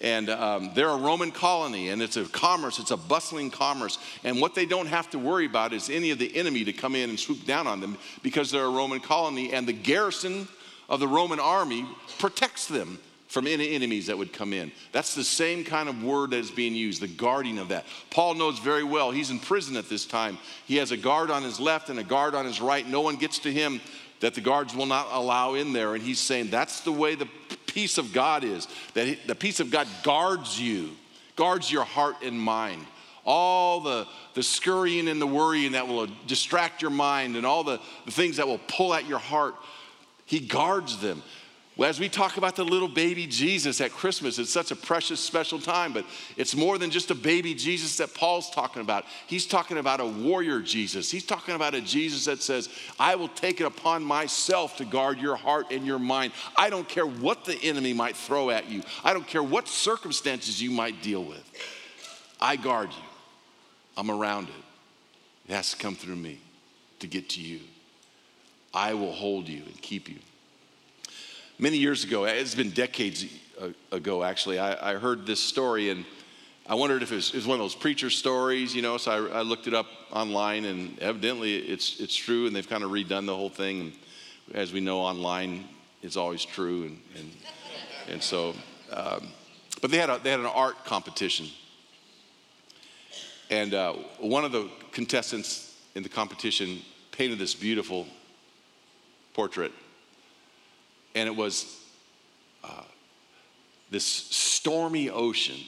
and 0.00 0.28
um, 0.28 0.72
they're 0.74 0.90
a 0.90 0.96
Roman 0.96 1.30
colony, 1.30 1.88
and 1.88 2.02
it's 2.02 2.16
a 2.16 2.24
commerce, 2.24 2.78
it's 2.78 2.90
a 2.90 2.96
bustling 2.96 3.50
commerce. 3.50 3.98
And 4.22 4.40
what 4.40 4.54
they 4.54 4.66
don't 4.66 4.86
have 4.86 5.08
to 5.10 5.18
worry 5.18 5.46
about 5.46 5.72
is 5.72 5.88
any 5.88 6.10
of 6.10 6.18
the 6.18 6.36
enemy 6.36 6.64
to 6.64 6.72
come 6.72 6.94
in 6.94 7.08
and 7.08 7.18
swoop 7.18 7.46
down 7.46 7.66
on 7.66 7.80
them 7.80 7.96
because 8.22 8.50
they're 8.50 8.64
a 8.64 8.70
Roman 8.70 9.00
colony, 9.00 9.52
and 9.52 9.66
the 9.66 9.72
garrison 9.72 10.46
of 10.88 11.00
the 11.00 11.08
Roman 11.08 11.40
army 11.40 11.86
protects 12.18 12.66
them 12.66 12.98
from 13.28 13.48
any 13.48 13.74
enemies 13.74 14.06
that 14.06 14.16
would 14.16 14.32
come 14.32 14.52
in. 14.52 14.70
That's 14.92 15.14
the 15.16 15.24
same 15.24 15.64
kind 15.64 15.88
of 15.88 16.04
word 16.04 16.30
that 16.30 16.38
is 16.38 16.52
being 16.52 16.74
used, 16.74 17.02
the 17.02 17.08
guarding 17.08 17.58
of 17.58 17.70
that. 17.70 17.84
Paul 18.10 18.34
knows 18.34 18.60
very 18.60 18.84
well, 18.84 19.10
he's 19.10 19.30
in 19.30 19.40
prison 19.40 19.76
at 19.76 19.88
this 19.88 20.06
time. 20.06 20.38
He 20.66 20.76
has 20.76 20.92
a 20.92 20.96
guard 20.96 21.32
on 21.32 21.42
his 21.42 21.58
left 21.58 21.90
and 21.90 21.98
a 21.98 22.04
guard 22.04 22.36
on 22.36 22.44
his 22.44 22.60
right. 22.60 22.86
No 22.86 23.00
one 23.00 23.16
gets 23.16 23.40
to 23.40 23.52
him 23.52 23.80
that 24.20 24.34
the 24.34 24.40
guards 24.40 24.74
will 24.74 24.86
not 24.86 25.08
allow 25.10 25.54
in 25.54 25.72
there. 25.72 25.94
And 25.94 26.02
he's 26.02 26.20
saying 26.20 26.50
that's 26.50 26.80
the 26.80 26.92
way 26.92 27.16
the 27.16 27.28
peace 27.66 27.98
of 27.98 28.12
God 28.12 28.44
is, 28.44 28.68
that 28.94 29.18
the 29.26 29.34
peace 29.34 29.58
of 29.58 29.70
God 29.70 29.88
guards 30.04 30.60
you, 30.60 30.90
guards 31.34 31.72
your 31.72 31.84
heart 31.84 32.16
and 32.22 32.38
mind. 32.38 32.86
All 33.26 33.80
the, 33.80 34.06
the 34.34 34.42
scurrying 34.42 35.08
and 35.08 35.20
the 35.20 35.26
worrying 35.26 35.72
that 35.72 35.88
will 35.88 36.06
distract 36.28 36.82
your 36.82 36.92
mind 36.92 37.36
and 37.36 37.44
all 37.44 37.64
the, 37.64 37.80
the 38.04 38.12
things 38.12 38.36
that 38.36 38.46
will 38.46 38.60
pull 38.68 38.94
at 38.94 39.08
your 39.08 39.18
heart 39.18 39.56
he 40.26 40.40
guards 40.40 40.98
them. 40.98 41.22
As 41.82 41.98
we 41.98 42.08
talk 42.08 42.36
about 42.36 42.54
the 42.54 42.64
little 42.64 42.88
baby 42.88 43.26
Jesus 43.26 43.80
at 43.80 43.90
Christmas, 43.90 44.38
it's 44.38 44.50
such 44.50 44.70
a 44.70 44.76
precious, 44.76 45.18
special 45.18 45.58
time, 45.58 45.92
but 45.92 46.04
it's 46.36 46.54
more 46.54 46.78
than 46.78 46.88
just 46.88 47.10
a 47.10 47.16
baby 47.16 47.52
Jesus 47.52 47.96
that 47.96 48.14
Paul's 48.14 48.48
talking 48.50 48.80
about. 48.80 49.04
He's 49.26 49.44
talking 49.44 49.78
about 49.78 49.98
a 49.98 50.06
warrior 50.06 50.60
Jesus. 50.60 51.10
He's 51.10 51.26
talking 51.26 51.56
about 51.56 51.74
a 51.74 51.80
Jesus 51.80 52.26
that 52.26 52.40
says, 52.40 52.68
I 53.00 53.16
will 53.16 53.28
take 53.28 53.60
it 53.60 53.64
upon 53.64 54.04
myself 54.04 54.76
to 54.76 54.84
guard 54.84 55.18
your 55.18 55.34
heart 55.34 55.72
and 55.72 55.84
your 55.84 55.98
mind. 55.98 56.32
I 56.56 56.70
don't 56.70 56.88
care 56.88 57.06
what 57.06 57.44
the 57.44 57.56
enemy 57.56 57.92
might 57.92 58.16
throw 58.16 58.50
at 58.50 58.70
you, 58.70 58.82
I 59.02 59.12
don't 59.12 59.26
care 59.26 59.42
what 59.42 59.66
circumstances 59.66 60.62
you 60.62 60.70
might 60.70 61.02
deal 61.02 61.24
with. 61.24 61.42
I 62.40 62.54
guard 62.54 62.90
you, 62.90 63.08
I'm 63.96 64.12
around 64.12 64.48
it. 64.48 65.50
It 65.50 65.54
has 65.54 65.72
to 65.72 65.76
come 65.76 65.96
through 65.96 66.16
me 66.16 66.38
to 67.00 67.08
get 67.08 67.30
to 67.30 67.40
you. 67.40 67.60
I 68.74 68.94
will 68.94 69.12
hold 69.12 69.48
you 69.48 69.62
and 69.64 69.80
keep 69.80 70.08
you. 70.08 70.18
Many 71.58 71.78
years 71.78 72.02
ago, 72.02 72.24
it's 72.24 72.54
been 72.54 72.70
decades 72.70 73.24
ago 73.92 74.24
actually, 74.24 74.58
I, 74.58 74.94
I 74.94 74.94
heard 74.94 75.26
this 75.26 75.40
story 75.40 75.90
and 75.90 76.04
I 76.66 76.74
wondered 76.74 77.02
if 77.02 77.12
it 77.12 77.16
was, 77.16 77.28
it 77.30 77.36
was, 77.36 77.46
one 77.46 77.60
of 77.60 77.64
those 77.64 77.74
preacher 77.74 78.10
stories, 78.10 78.74
you 78.74 78.82
know, 78.82 78.96
so 78.96 79.28
I, 79.30 79.38
I, 79.38 79.42
looked 79.42 79.66
it 79.66 79.74
up 79.74 79.86
online 80.10 80.64
and 80.64 80.98
evidently 80.98 81.56
it's, 81.56 82.00
it's 82.00 82.16
true 82.16 82.46
and 82.46 82.56
they've 82.56 82.68
kind 82.68 82.82
of 82.82 82.90
redone 82.90 83.26
the 83.26 83.36
whole 83.36 83.50
thing. 83.50 83.80
And 83.80 83.92
as 84.54 84.72
we 84.72 84.80
know, 84.80 85.00
online 85.00 85.66
is 86.02 86.16
always 86.16 86.44
true. 86.44 86.84
And, 86.84 87.00
and, 87.16 87.30
and 88.08 88.22
so, 88.22 88.54
um, 88.92 89.28
but 89.82 89.90
they 89.90 89.98
had, 89.98 90.08
a, 90.08 90.18
they 90.22 90.30
had 90.30 90.40
an 90.40 90.46
art 90.46 90.84
competition. 90.84 91.46
And 93.50 93.74
uh, 93.74 93.92
one 94.18 94.44
of 94.44 94.52
the 94.52 94.70
contestants 94.90 95.78
in 95.94 96.02
the 96.02 96.08
competition 96.08 96.80
painted 97.12 97.38
this 97.38 97.54
beautiful 97.54 98.06
portrait. 99.34 99.72
And 101.14 101.28
it 101.28 101.36
was 101.36 101.80
uh, 102.64 102.82
this 103.90 104.04
stormy 104.04 105.10
ocean. 105.10 105.60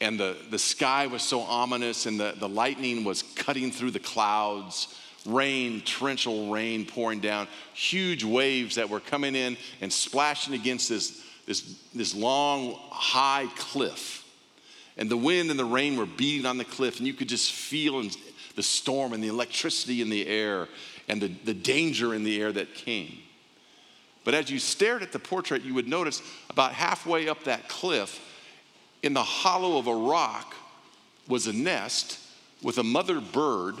And 0.00 0.18
the, 0.18 0.36
the 0.50 0.58
sky 0.58 1.06
was 1.06 1.22
so 1.22 1.40
ominous, 1.40 2.06
and 2.06 2.18
the, 2.18 2.34
the 2.36 2.48
lightning 2.48 3.04
was 3.04 3.22
cutting 3.22 3.70
through 3.70 3.92
the 3.92 4.00
clouds 4.00 5.00
rain, 5.26 5.80
torrential 5.80 6.50
rain 6.50 6.84
pouring 6.84 7.20
down, 7.20 7.48
huge 7.72 8.24
waves 8.24 8.74
that 8.76 8.88
were 8.88 9.00
coming 9.00 9.34
in 9.34 9.56
and 9.80 9.92
splashing 9.92 10.54
against 10.54 10.88
this, 10.88 11.24
this, 11.46 11.62
this 11.94 12.14
long, 12.14 12.76
high 12.90 13.48
cliff. 13.56 14.22
And 14.96 15.10
the 15.10 15.16
wind 15.16 15.50
and 15.50 15.58
the 15.58 15.64
rain 15.64 15.96
were 15.96 16.06
beating 16.06 16.46
on 16.46 16.58
the 16.58 16.64
cliff, 16.64 16.98
and 16.98 17.06
you 17.06 17.14
could 17.14 17.28
just 17.28 17.52
feel 17.52 18.02
the 18.54 18.62
storm 18.62 19.12
and 19.12 19.24
the 19.24 19.28
electricity 19.28 20.02
in 20.02 20.10
the 20.10 20.26
air 20.26 20.68
and 21.08 21.20
the, 21.20 21.28
the 21.44 21.54
danger 21.54 22.14
in 22.14 22.24
the 22.24 22.40
air 22.40 22.52
that 22.52 22.74
came. 22.74 23.18
But 24.24 24.34
as 24.34 24.50
you 24.50 24.58
stared 24.58 25.02
at 25.02 25.12
the 25.12 25.18
portrait, 25.18 25.62
you 25.62 25.74
would 25.74 25.88
notice 25.88 26.22
about 26.48 26.72
halfway 26.72 27.28
up 27.28 27.44
that 27.44 27.68
cliff, 27.68 28.20
in 29.02 29.12
the 29.12 29.22
hollow 29.22 29.76
of 29.76 29.86
a 29.86 29.94
rock, 29.94 30.54
was 31.28 31.46
a 31.46 31.52
nest 31.52 32.18
with 32.62 32.78
a 32.78 32.82
mother 32.82 33.20
bird 33.20 33.76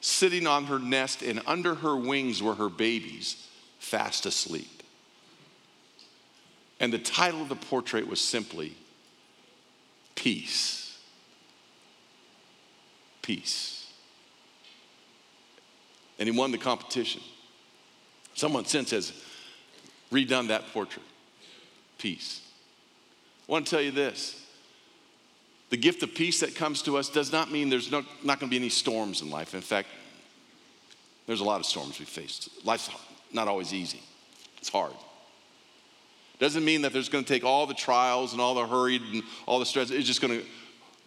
sitting 0.00 0.46
on 0.46 0.66
her 0.66 0.78
nest, 0.78 1.22
and 1.22 1.40
under 1.46 1.74
her 1.74 1.96
wings 1.96 2.42
were 2.42 2.54
her 2.54 2.68
babies, 2.68 3.48
fast 3.78 4.26
asleep. 4.26 4.82
And 6.78 6.92
the 6.92 6.98
title 6.98 7.42
of 7.42 7.48
the 7.48 7.56
portrait 7.56 8.06
was 8.06 8.20
simply 8.20 8.74
Peace. 10.14 10.98
Peace. 13.22 13.73
And 16.18 16.28
he 16.28 16.36
won 16.36 16.52
the 16.52 16.58
competition. 16.58 17.20
Someone 18.34 18.64
since 18.64 18.90
has 18.90 19.12
redone 20.12 20.48
that 20.48 20.66
portrait. 20.72 21.04
Peace. 21.98 22.40
I 23.48 23.52
want 23.52 23.66
to 23.66 23.70
tell 23.70 23.82
you 23.82 23.90
this 23.90 24.44
the 25.70 25.76
gift 25.76 26.02
of 26.02 26.14
peace 26.14 26.40
that 26.40 26.54
comes 26.54 26.82
to 26.82 26.96
us 26.96 27.08
does 27.08 27.32
not 27.32 27.50
mean 27.50 27.68
there's 27.68 27.90
no, 27.90 28.04
not 28.22 28.38
going 28.38 28.48
to 28.48 28.50
be 28.50 28.56
any 28.56 28.68
storms 28.68 29.22
in 29.22 29.30
life. 29.30 29.54
In 29.54 29.60
fact, 29.60 29.88
there's 31.26 31.40
a 31.40 31.44
lot 31.44 31.58
of 31.58 31.66
storms 31.66 31.98
we 31.98 32.04
face. 32.04 32.48
Life's 32.64 32.90
not 33.32 33.48
always 33.48 33.72
easy, 33.72 34.00
it's 34.58 34.68
hard. 34.68 34.92
Doesn't 36.38 36.64
mean 36.64 36.82
that 36.82 36.92
there's 36.92 37.08
going 37.08 37.24
to 37.24 37.28
take 37.32 37.44
all 37.44 37.66
the 37.66 37.74
trials 37.74 38.32
and 38.32 38.40
all 38.40 38.54
the 38.54 38.66
hurried 38.66 39.02
and 39.12 39.22
all 39.46 39.58
the 39.58 39.66
stress. 39.66 39.90
It's 39.90 40.06
just 40.06 40.20
going 40.20 40.40
to 40.40 40.46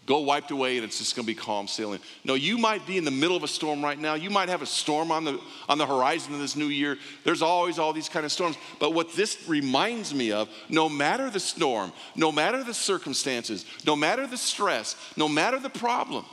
go 0.08 0.20
wiped 0.20 0.52
away 0.52 0.78
and 0.78 0.86
it's 0.86 0.98
just 0.98 1.16
going 1.16 1.26
to 1.26 1.28
be 1.28 1.36
calm 1.36 1.68
sailing. 1.68 2.00
No, 2.24 2.34
you 2.34 2.58
might 2.58 2.88
be 2.88 2.98
in 2.98 3.04
the 3.04 3.12
middle 3.12 3.36
of 3.36 3.44
a 3.44 3.48
storm 3.48 3.84
right 3.84 4.00
now. 4.00 4.16
You 4.16 4.30
might 4.30 4.50
have 4.50 4.62
a 4.62 4.66
storm 4.66 5.12
on 5.12 5.26
the 5.26 5.40
on 5.70 5.78
the 5.78 5.86
horizon 5.86 6.34
of 6.34 6.40
this 6.40 6.56
new 6.56 6.68
year. 6.68 6.98
There's 7.26 7.42
always 7.42 7.78
all 7.78 7.94
these 7.94 8.10
kind 8.10 8.26
of 8.26 8.32
storms. 8.32 8.56
But 8.80 8.94
what 8.94 9.14
this 9.14 9.48
reminds 9.48 10.16
me 10.16 10.32
of, 10.32 10.50
no 10.70 10.90
matter 10.90 11.30
the 11.30 11.42
storm, 11.42 11.92
no 12.16 12.32
matter 12.32 12.64
the 12.64 12.74
circumstances, 12.74 13.66
no 13.86 13.96
matter 13.96 14.26
the 14.26 14.38
stress, 14.38 14.96
no 15.18 15.28
matter 15.28 15.60
the 15.60 15.70
problem, 15.70 16.26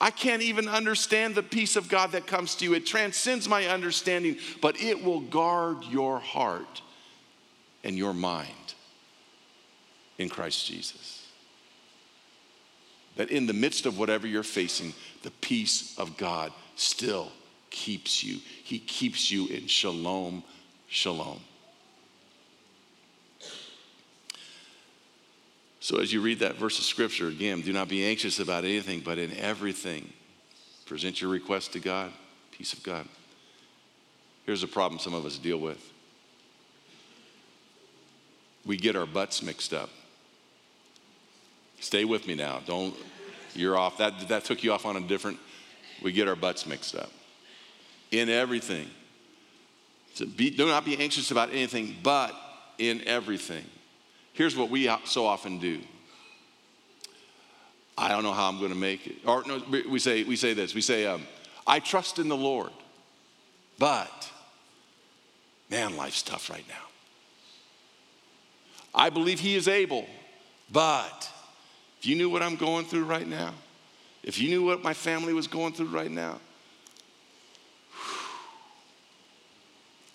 I 0.00 0.10
can't 0.10 0.42
even 0.42 0.66
understand 0.68 1.36
the 1.36 1.44
peace 1.44 1.76
of 1.76 1.88
God 1.88 2.10
that 2.10 2.26
comes 2.26 2.56
to 2.56 2.64
you. 2.64 2.74
It 2.74 2.86
transcends 2.86 3.48
my 3.48 3.68
understanding, 3.68 4.36
but 4.60 4.80
it 4.82 5.04
will 5.04 5.20
guard 5.20 5.84
your 5.84 6.18
heart 6.18 6.82
and 7.84 7.96
your 7.96 8.12
mind 8.12 8.61
in 10.18 10.28
Christ 10.28 10.66
Jesus. 10.66 11.26
That 13.16 13.30
in 13.30 13.46
the 13.46 13.52
midst 13.52 13.86
of 13.86 13.98
whatever 13.98 14.26
you're 14.26 14.42
facing, 14.42 14.94
the 15.22 15.30
peace 15.30 15.96
of 15.98 16.16
God 16.16 16.52
still 16.76 17.30
keeps 17.70 18.22
you. 18.24 18.38
He 18.64 18.78
keeps 18.78 19.30
you 19.30 19.46
in 19.48 19.66
shalom, 19.66 20.42
shalom. 20.88 21.40
So, 25.80 25.98
as 25.98 26.12
you 26.12 26.20
read 26.20 26.38
that 26.38 26.56
verse 26.56 26.78
of 26.78 26.84
scripture, 26.84 27.26
again, 27.26 27.60
do 27.60 27.72
not 27.72 27.88
be 27.88 28.06
anxious 28.06 28.38
about 28.38 28.64
anything, 28.64 29.00
but 29.00 29.18
in 29.18 29.36
everything, 29.36 30.12
present 30.86 31.20
your 31.20 31.28
request 31.28 31.72
to 31.72 31.80
God, 31.80 32.12
peace 32.52 32.72
of 32.72 32.84
God. 32.84 33.08
Here's 34.46 34.62
a 34.62 34.68
problem 34.68 35.00
some 35.00 35.14
of 35.14 35.26
us 35.26 35.38
deal 35.38 35.58
with 35.58 35.92
we 38.64 38.76
get 38.76 38.94
our 38.94 39.06
buts 39.06 39.42
mixed 39.42 39.72
up. 39.72 39.90
Stay 41.82 42.04
with 42.04 42.28
me 42.28 42.36
now. 42.36 42.60
Don't, 42.64 42.94
you're 43.54 43.76
off. 43.76 43.98
That, 43.98 44.28
that 44.28 44.44
took 44.44 44.62
you 44.62 44.72
off 44.72 44.86
on 44.86 44.96
a 44.96 45.00
different, 45.00 45.38
we 46.00 46.12
get 46.12 46.28
our 46.28 46.36
buts 46.36 46.64
mixed 46.64 46.94
up. 46.94 47.10
In 48.12 48.28
everything. 48.28 48.88
So 50.14 50.26
be, 50.26 50.50
do 50.50 50.66
not 50.66 50.84
be 50.84 50.96
anxious 50.96 51.32
about 51.32 51.50
anything, 51.50 51.96
but 52.00 52.34
in 52.78 53.02
everything. 53.06 53.64
Here's 54.32 54.56
what 54.56 54.70
we 54.70 54.88
so 55.06 55.26
often 55.26 55.58
do. 55.58 55.80
I 57.98 58.08
don't 58.08 58.22
know 58.22 58.32
how 58.32 58.48
I'm 58.48 58.58
going 58.58 58.70
to 58.70 58.78
make 58.78 59.08
it. 59.08 59.16
Or 59.26 59.42
no, 59.44 59.60
we 59.88 59.98
say, 59.98 60.22
we 60.22 60.36
say 60.36 60.54
this. 60.54 60.74
We 60.76 60.82
say, 60.82 61.06
um, 61.06 61.24
I 61.66 61.80
trust 61.80 62.20
in 62.20 62.28
the 62.28 62.36
Lord, 62.36 62.70
but 63.78 64.30
man, 65.68 65.96
life's 65.96 66.22
tough 66.22 66.48
right 66.48 66.64
now. 66.68 66.86
I 68.94 69.10
believe 69.10 69.40
He 69.40 69.56
is 69.56 69.66
able, 69.66 70.06
but 70.70 71.31
if 72.02 72.08
you 72.08 72.16
knew 72.16 72.28
what 72.28 72.42
I'm 72.42 72.56
going 72.56 72.84
through 72.84 73.04
right 73.04 73.28
now, 73.28 73.54
if 74.24 74.40
you 74.40 74.50
knew 74.50 74.66
what 74.66 74.82
my 74.82 74.92
family 74.92 75.32
was 75.32 75.46
going 75.46 75.72
through 75.72 75.86
right 75.86 76.10
now, 76.10 76.40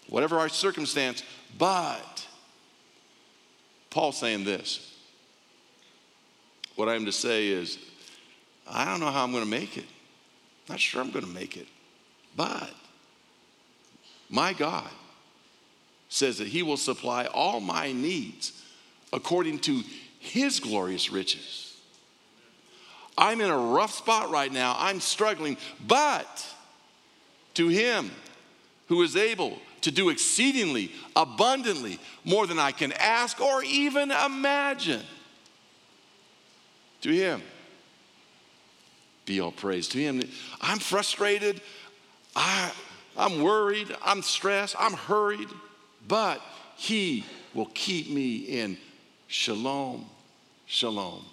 whatever 0.10 0.38
our 0.38 0.50
circumstance, 0.50 1.24
but 1.58 2.28
Paul's 3.90 4.18
saying 4.18 4.44
this. 4.44 4.98
What 6.76 6.90
I'm 6.90 7.06
to 7.06 7.14
say 7.14 7.48
is, 7.48 7.80
I 8.70 8.84
don't 8.84 9.00
know 9.00 9.10
how 9.10 9.24
I'm 9.24 9.32
going 9.32 9.46
to 9.46 9.50
make 9.50 9.78
it. 9.78 9.88
Not 10.68 10.82
sure 10.82 11.02
I'm 11.02 11.12
going 11.12 11.24
to 11.24 11.32
make 11.32 11.56
it. 11.56 11.68
But 12.36 12.70
my 14.30 14.52
God 14.52 14.90
says 16.10 16.40
that 16.40 16.50
He 16.50 16.64
will 16.64 16.76
supply 16.76 17.28
all 17.28 17.62
my 17.62 17.94
needs 17.94 18.62
according 19.14 19.60
to 19.60 19.84
His 20.20 20.60
glorious 20.60 21.14
riches 21.14 21.67
I'm 23.18 23.42
in 23.42 23.50
a 23.50 23.58
rough 23.58 23.94
spot 23.94 24.30
right 24.30 24.52
now. 24.52 24.76
I'm 24.78 25.00
struggling. 25.00 25.58
But 25.86 26.46
to 27.56 27.68
him 27.68 28.12
who 28.88 29.02
is 29.02 29.16
able 29.16 29.58
to 29.82 29.92
do 29.92 30.10
exceedingly, 30.10 30.92
abundantly, 31.16 32.00
more 32.24 32.46
than 32.46 32.60
I 32.60 32.72
can 32.72 32.92
ask 32.94 33.42
or 33.42 33.64
even 33.64 34.12
imagine, 34.12 35.02
to 37.02 37.10
him 37.10 37.42
be 39.26 39.40
all 39.40 39.52
praise. 39.52 39.88
To 39.90 39.98
him, 39.98 40.22
I'm 40.62 40.80
frustrated. 40.80 41.62
I, 42.36 42.72
I'm 43.18 43.42
worried. 43.42 43.96
I'm 44.04 44.22
stressed. 44.22 44.76
I'm 44.80 44.94
hurried. 44.94 45.50
But 46.08 46.42
he 46.76 47.26
will 47.54 47.70
keep 47.74 48.10
me 48.10 48.38
in 48.38 48.78
shalom, 49.28 50.06
shalom 50.66 51.26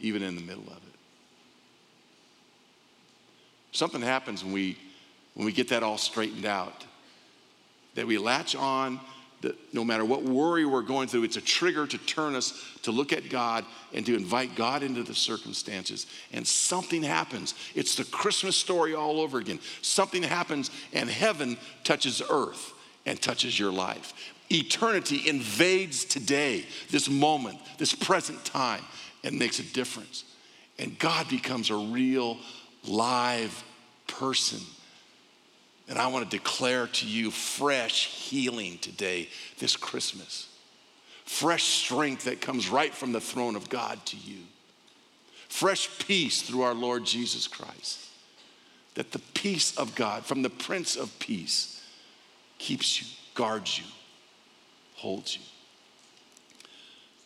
even 0.00 0.22
in 0.22 0.34
the 0.34 0.42
middle 0.42 0.64
of 0.64 0.76
it. 0.76 0.82
Something 3.72 4.02
happens 4.02 4.42
when 4.42 4.52
we, 4.52 4.78
when 5.34 5.46
we 5.46 5.52
get 5.52 5.68
that 5.68 5.82
all 5.82 5.98
straightened 5.98 6.46
out, 6.46 6.84
that 7.94 8.06
we 8.06 8.18
latch 8.18 8.56
on 8.56 9.00
that 9.40 9.56
no 9.72 9.84
matter 9.84 10.04
what 10.04 10.24
worry 10.24 10.64
we're 10.64 10.82
going 10.82 11.06
through, 11.06 11.22
it's 11.22 11.36
a 11.36 11.40
trigger 11.40 11.86
to 11.86 11.98
turn 11.98 12.34
us 12.34 12.60
to 12.82 12.90
look 12.90 13.12
at 13.12 13.30
God 13.30 13.64
and 13.94 14.04
to 14.06 14.16
invite 14.16 14.56
God 14.56 14.82
into 14.82 15.04
the 15.04 15.14
circumstances. 15.14 16.06
And 16.32 16.46
something 16.46 17.02
happens. 17.02 17.54
It's 17.74 17.94
the 17.94 18.04
Christmas 18.04 18.56
story 18.56 18.94
all 18.94 19.20
over 19.20 19.38
again. 19.38 19.60
Something 19.80 20.24
happens, 20.24 20.70
and 20.92 21.08
heaven 21.08 21.56
touches 21.84 22.20
earth 22.28 22.72
and 23.06 23.20
touches 23.20 23.58
your 23.58 23.70
life. 23.70 24.12
Eternity 24.50 25.28
invades 25.28 26.04
today, 26.04 26.64
this 26.90 27.08
moment, 27.08 27.58
this 27.78 27.94
present 27.94 28.44
time 28.44 28.82
and 29.24 29.38
makes 29.38 29.58
a 29.58 29.62
difference. 29.62 30.24
And 30.78 30.98
God 30.98 31.28
becomes 31.28 31.70
a 31.70 31.76
real, 31.76 32.38
live 32.86 33.64
person. 34.06 34.60
And 35.88 35.98
I 35.98 36.08
want 36.08 36.30
to 36.30 36.36
declare 36.36 36.86
to 36.86 37.06
you 37.06 37.30
fresh 37.30 38.06
healing 38.08 38.78
today, 38.78 39.28
this 39.58 39.76
Christmas. 39.76 40.48
Fresh 41.24 41.64
strength 41.64 42.24
that 42.24 42.40
comes 42.40 42.68
right 42.68 42.94
from 42.94 43.12
the 43.12 43.20
throne 43.20 43.56
of 43.56 43.68
God 43.68 44.04
to 44.06 44.16
you. 44.16 44.38
Fresh 45.48 45.98
peace 45.98 46.42
through 46.42 46.62
our 46.62 46.74
Lord 46.74 47.04
Jesus 47.04 47.46
Christ. 47.46 48.00
That 48.94 49.12
the 49.12 49.18
peace 49.18 49.76
of 49.76 49.94
God 49.94 50.24
from 50.24 50.42
the 50.42 50.50
Prince 50.50 50.96
of 50.96 51.18
Peace 51.18 51.82
keeps 52.58 53.00
you, 53.00 53.06
guards 53.34 53.78
you, 53.78 53.84
holds 54.94 55.36
you. 55.36 55.42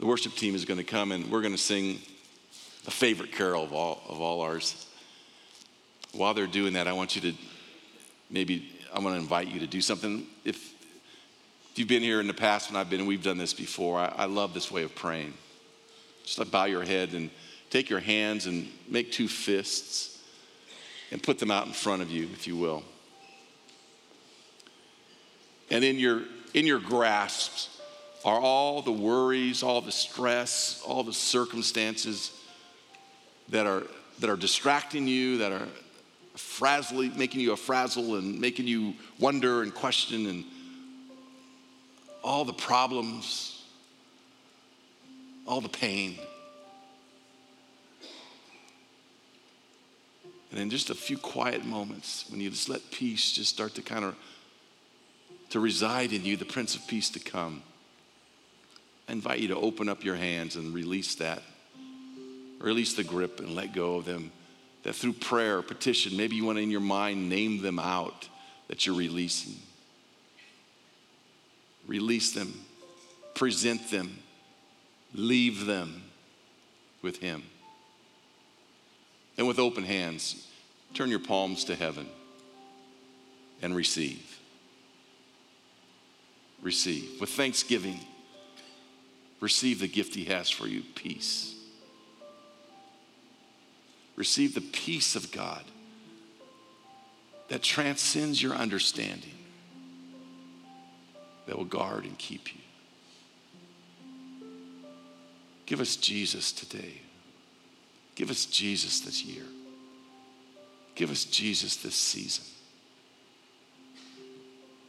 The 0.03 0.09
worship 0.09 0.35
team 0.35 0.57
is 0.57 0.65
going 0.65 0.79
to 0.79 0.85
come 0.85 1.13
and 1.13 1.31
we're 1.31 1.43
going 1.43 1.55
to 1.55 1.57
sing 1.57 2.01
a 2.89 2.91
favorite 2.91 3.31
carol 3.31 3.63
of 3.63 3.73
all, 3.73 4.03
of 4.09 4.21
all 4.21 4.41
ours. 4.41 4.89
While 6.11 6.35
they're 6.35 6.49
doing 6.49 6.73
that, 6.73 6.89
I 6.89 6.93
want 6.93 7.15
you 7.15 7.31
to 7.31 7.39
maybe, 8.29 8.69
I 8.93 8.99
want 8.99 9.15
to 9.15 9.21
invite 9.21 9.47
you 9.47 9.61
to 9.61 9.67
do 9.69 9.81
something. 9.81 10.27
If, 10.45 10.57
if 11.71 11.79
you've 11.79 11.87
been 11.87 12.03
here 12.03 12.19
in 12.19 12.27
the 12.27 12.35
past 12.35 12.69
when 12.69 12.81
I've 12.81 12.91
been, 12.91 13.07
we've 13.07 13.23
done 13.23 13.39
this 13.39 13.55
before, 13.55 14.01
I, 14.01 14.13
I 14.17 14.25
love 14.25 14.55
this 14.55 14.73
way 14.73 14.83
of 14.83 14.93
praying. 14.97 15.35
Just 16.25 16.37
like 16.41 16.51
bow 16.51 16.65
your 16.65 16.83
head 16.83 17.13
and 17.13 17.31
take 17.71 17.89
your 17.89 18.01
hands 18.01 18.47
and 18.47 18.67
make 18.89 19.13
two 19.13 19.29
fists 19.29 20.21
and 21.13 21.23
put 21.23 21.39
them 21.39 21.53
out 21.53 21.69
in 21.69 21.73
front 21.73 22.03
of 22.03 22.11
you, 22.11 22.25
if 22.33 22.49
you 22.49 22.57
will. 22.57 22.83
And 25.71 25.85
in 25.85 26.01
your, 26.01 26.23
in 26.55 26.67
your 26.67 26.81
grasps 26.81 27.72
are 28.25 28.39
all 28.39 28.83
the 28.83 28.93
worries, 28.93 29.63
all 29.63 29.81
the 29.81 29.93
stress, 29.93 30.83
all 30.87 31.03
the 31.03 31.13
circumstances 31.13 32.33
that 33.49 33.67
are, 33.67 33.83
that 34.21 34.31
are 34.31 34.37
distracting 34.37 35.07
you, 35.07 35.39
that 35.39 35.53
are 35.53 35.67
frazzling, 36.35 37.17
making 37.19 37.41
you 37.41 37.53
a 37.53 37.57
frazzle 37.57 38.17
and 38.17 38.41
making 38.41 38.67
you 38.67 38.95
wonder 39.19 39.63
and 39.63 39.75
question 39.75 40.27
and 40.27 40.45
all 42.23 42.45
the 42.45 42.53
problems, 42.53 43.65
all 45.47 45.61
the 45.61 45.69
pain. 45.69 46.17
And 50.51 50.61
in 50.61 50.71
just 50.71 50.91
a 50.91 50.95
few 50.95 51.17
quiet 51.17 51.65
moments, 51.65 52.27
when 52.31 52.41
you 52.41 52.51
just 52.51 52.69
let 52.69 52.91
peace 52.91 53.33
just 53.33 53.51
start 53.51 53.75
to 53.75 53.83
kind 53.83 54.05
of 54.05 54.15
to 55.51 55.61
reside 55.61 56.13
in 56.13 56.25
you, 56.25 56.37
the 56.37 56.47
Prince 56.47 56.75
of 56.75 56.87
Peace 56.87 57.11
to 57.11 57.21
come. 57.21 57.63
I 59.09 59.13
invite 59.13 59.41
you 59.41 59.49
to 59.49 59.57
open 59.57 59.89
up 59.89 60.05
your 60.05 60.17
hands 60.17 60.57
and 60.57 60.73
release 60.73 61.15
that. 61.17 61.43
Release 62.61 62.95
the 62.95 63.05
grip 63.05 63.41
and 63.41 63.55
let 63.55 63.73
go 63.73 63.97
of 63.97 64.05
them. 64.05 64.31
That 64.85 64.95
through 64.95 65.15
prayer, 65.15 65.63
petition, 65.63 66.17
maybe 66.17 66.37
you 66.37 66.45
want 66.45 66.59
to 66.59 66.63
in 66.63 66.71
your 66.71 66.81
mind 66.81 67.29
name 67.29 67.63
them 67.63 67.79
out 67.79 68.29
that 68.69 68.87
you're 68.87 68.97
releasing. 68.97 69.55
Release 71.87 72.33
them, 72.33 72.53
present 73.35 73.91
them, 73.91 74.19
leave 75.15 75.67
them 75.67 76.03
with 77.03 77.19
Him. 77.19 77.43
And 79.37 79.49
with 79.49 79.59
open 79.59 79.85
hands, 79.85 80.49
turn 80.95 81.11
your 81.11 81.19
palms 81.19 81.65
to 81.65 81.75
heaven 81.75 82.07
and 83.61 83.75
receive 83.75 84.33
receive. 86.63 87.21
With 87.21 87.31
thanksgiving, 87.31 88.01
receive 89.43 89.81
the 89.81 89.89
gift 89.89 90.15
He 90.15 90.25
has 90.27 90.49
for 90.49 90.69
you 90.69 90.83
peace. 90.95 91.55
Receive 94.15 94.55
the 94.55 94.61
peace 94.61 95.17
of 95.17 95.33
God 95.33 95.65
that 97.49 97.61
transcends 97.61 98.41
your 98.41 98.55
understanding, 98.55 99.35
that 101.47 101.59
will 101.59 101.65
guard 101.65 102.05
and 102.05 102.17
keep 102.17 102.55
you. 102.55 102.61
Give 105.67 105.81
us 105.81 105.97
Jesus 105.97 106.53
today. 106.53 107.01
Give 108.15 108.31
us 108.31 108.45
Jesus 108.45 109.01
this 109.01 109.25
year. 109.25 109.45
Give 110.95 111.11
us 111.11 111.25
Jesus 111.25 111.77
this 111.77 111.97
season. 111.97 112.45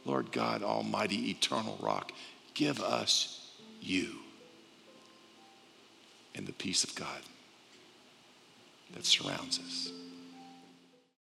Lord 0.04 0.30
God, 0.30 0.62
Almighty, 0.62 1.30
eternal 1.30 1.76
rock, 1.82 2.12
give 2.52 2.80
us 2.80 3.50
you 3.80 4.23
and 6.34 6.46
the 6.46 6.52
peace 6.52 6.84
of 6.84 6.94
God 6.94 7.22
that 8.94 9.04
surrounds 9.04 9.58
us. 9.58 9.92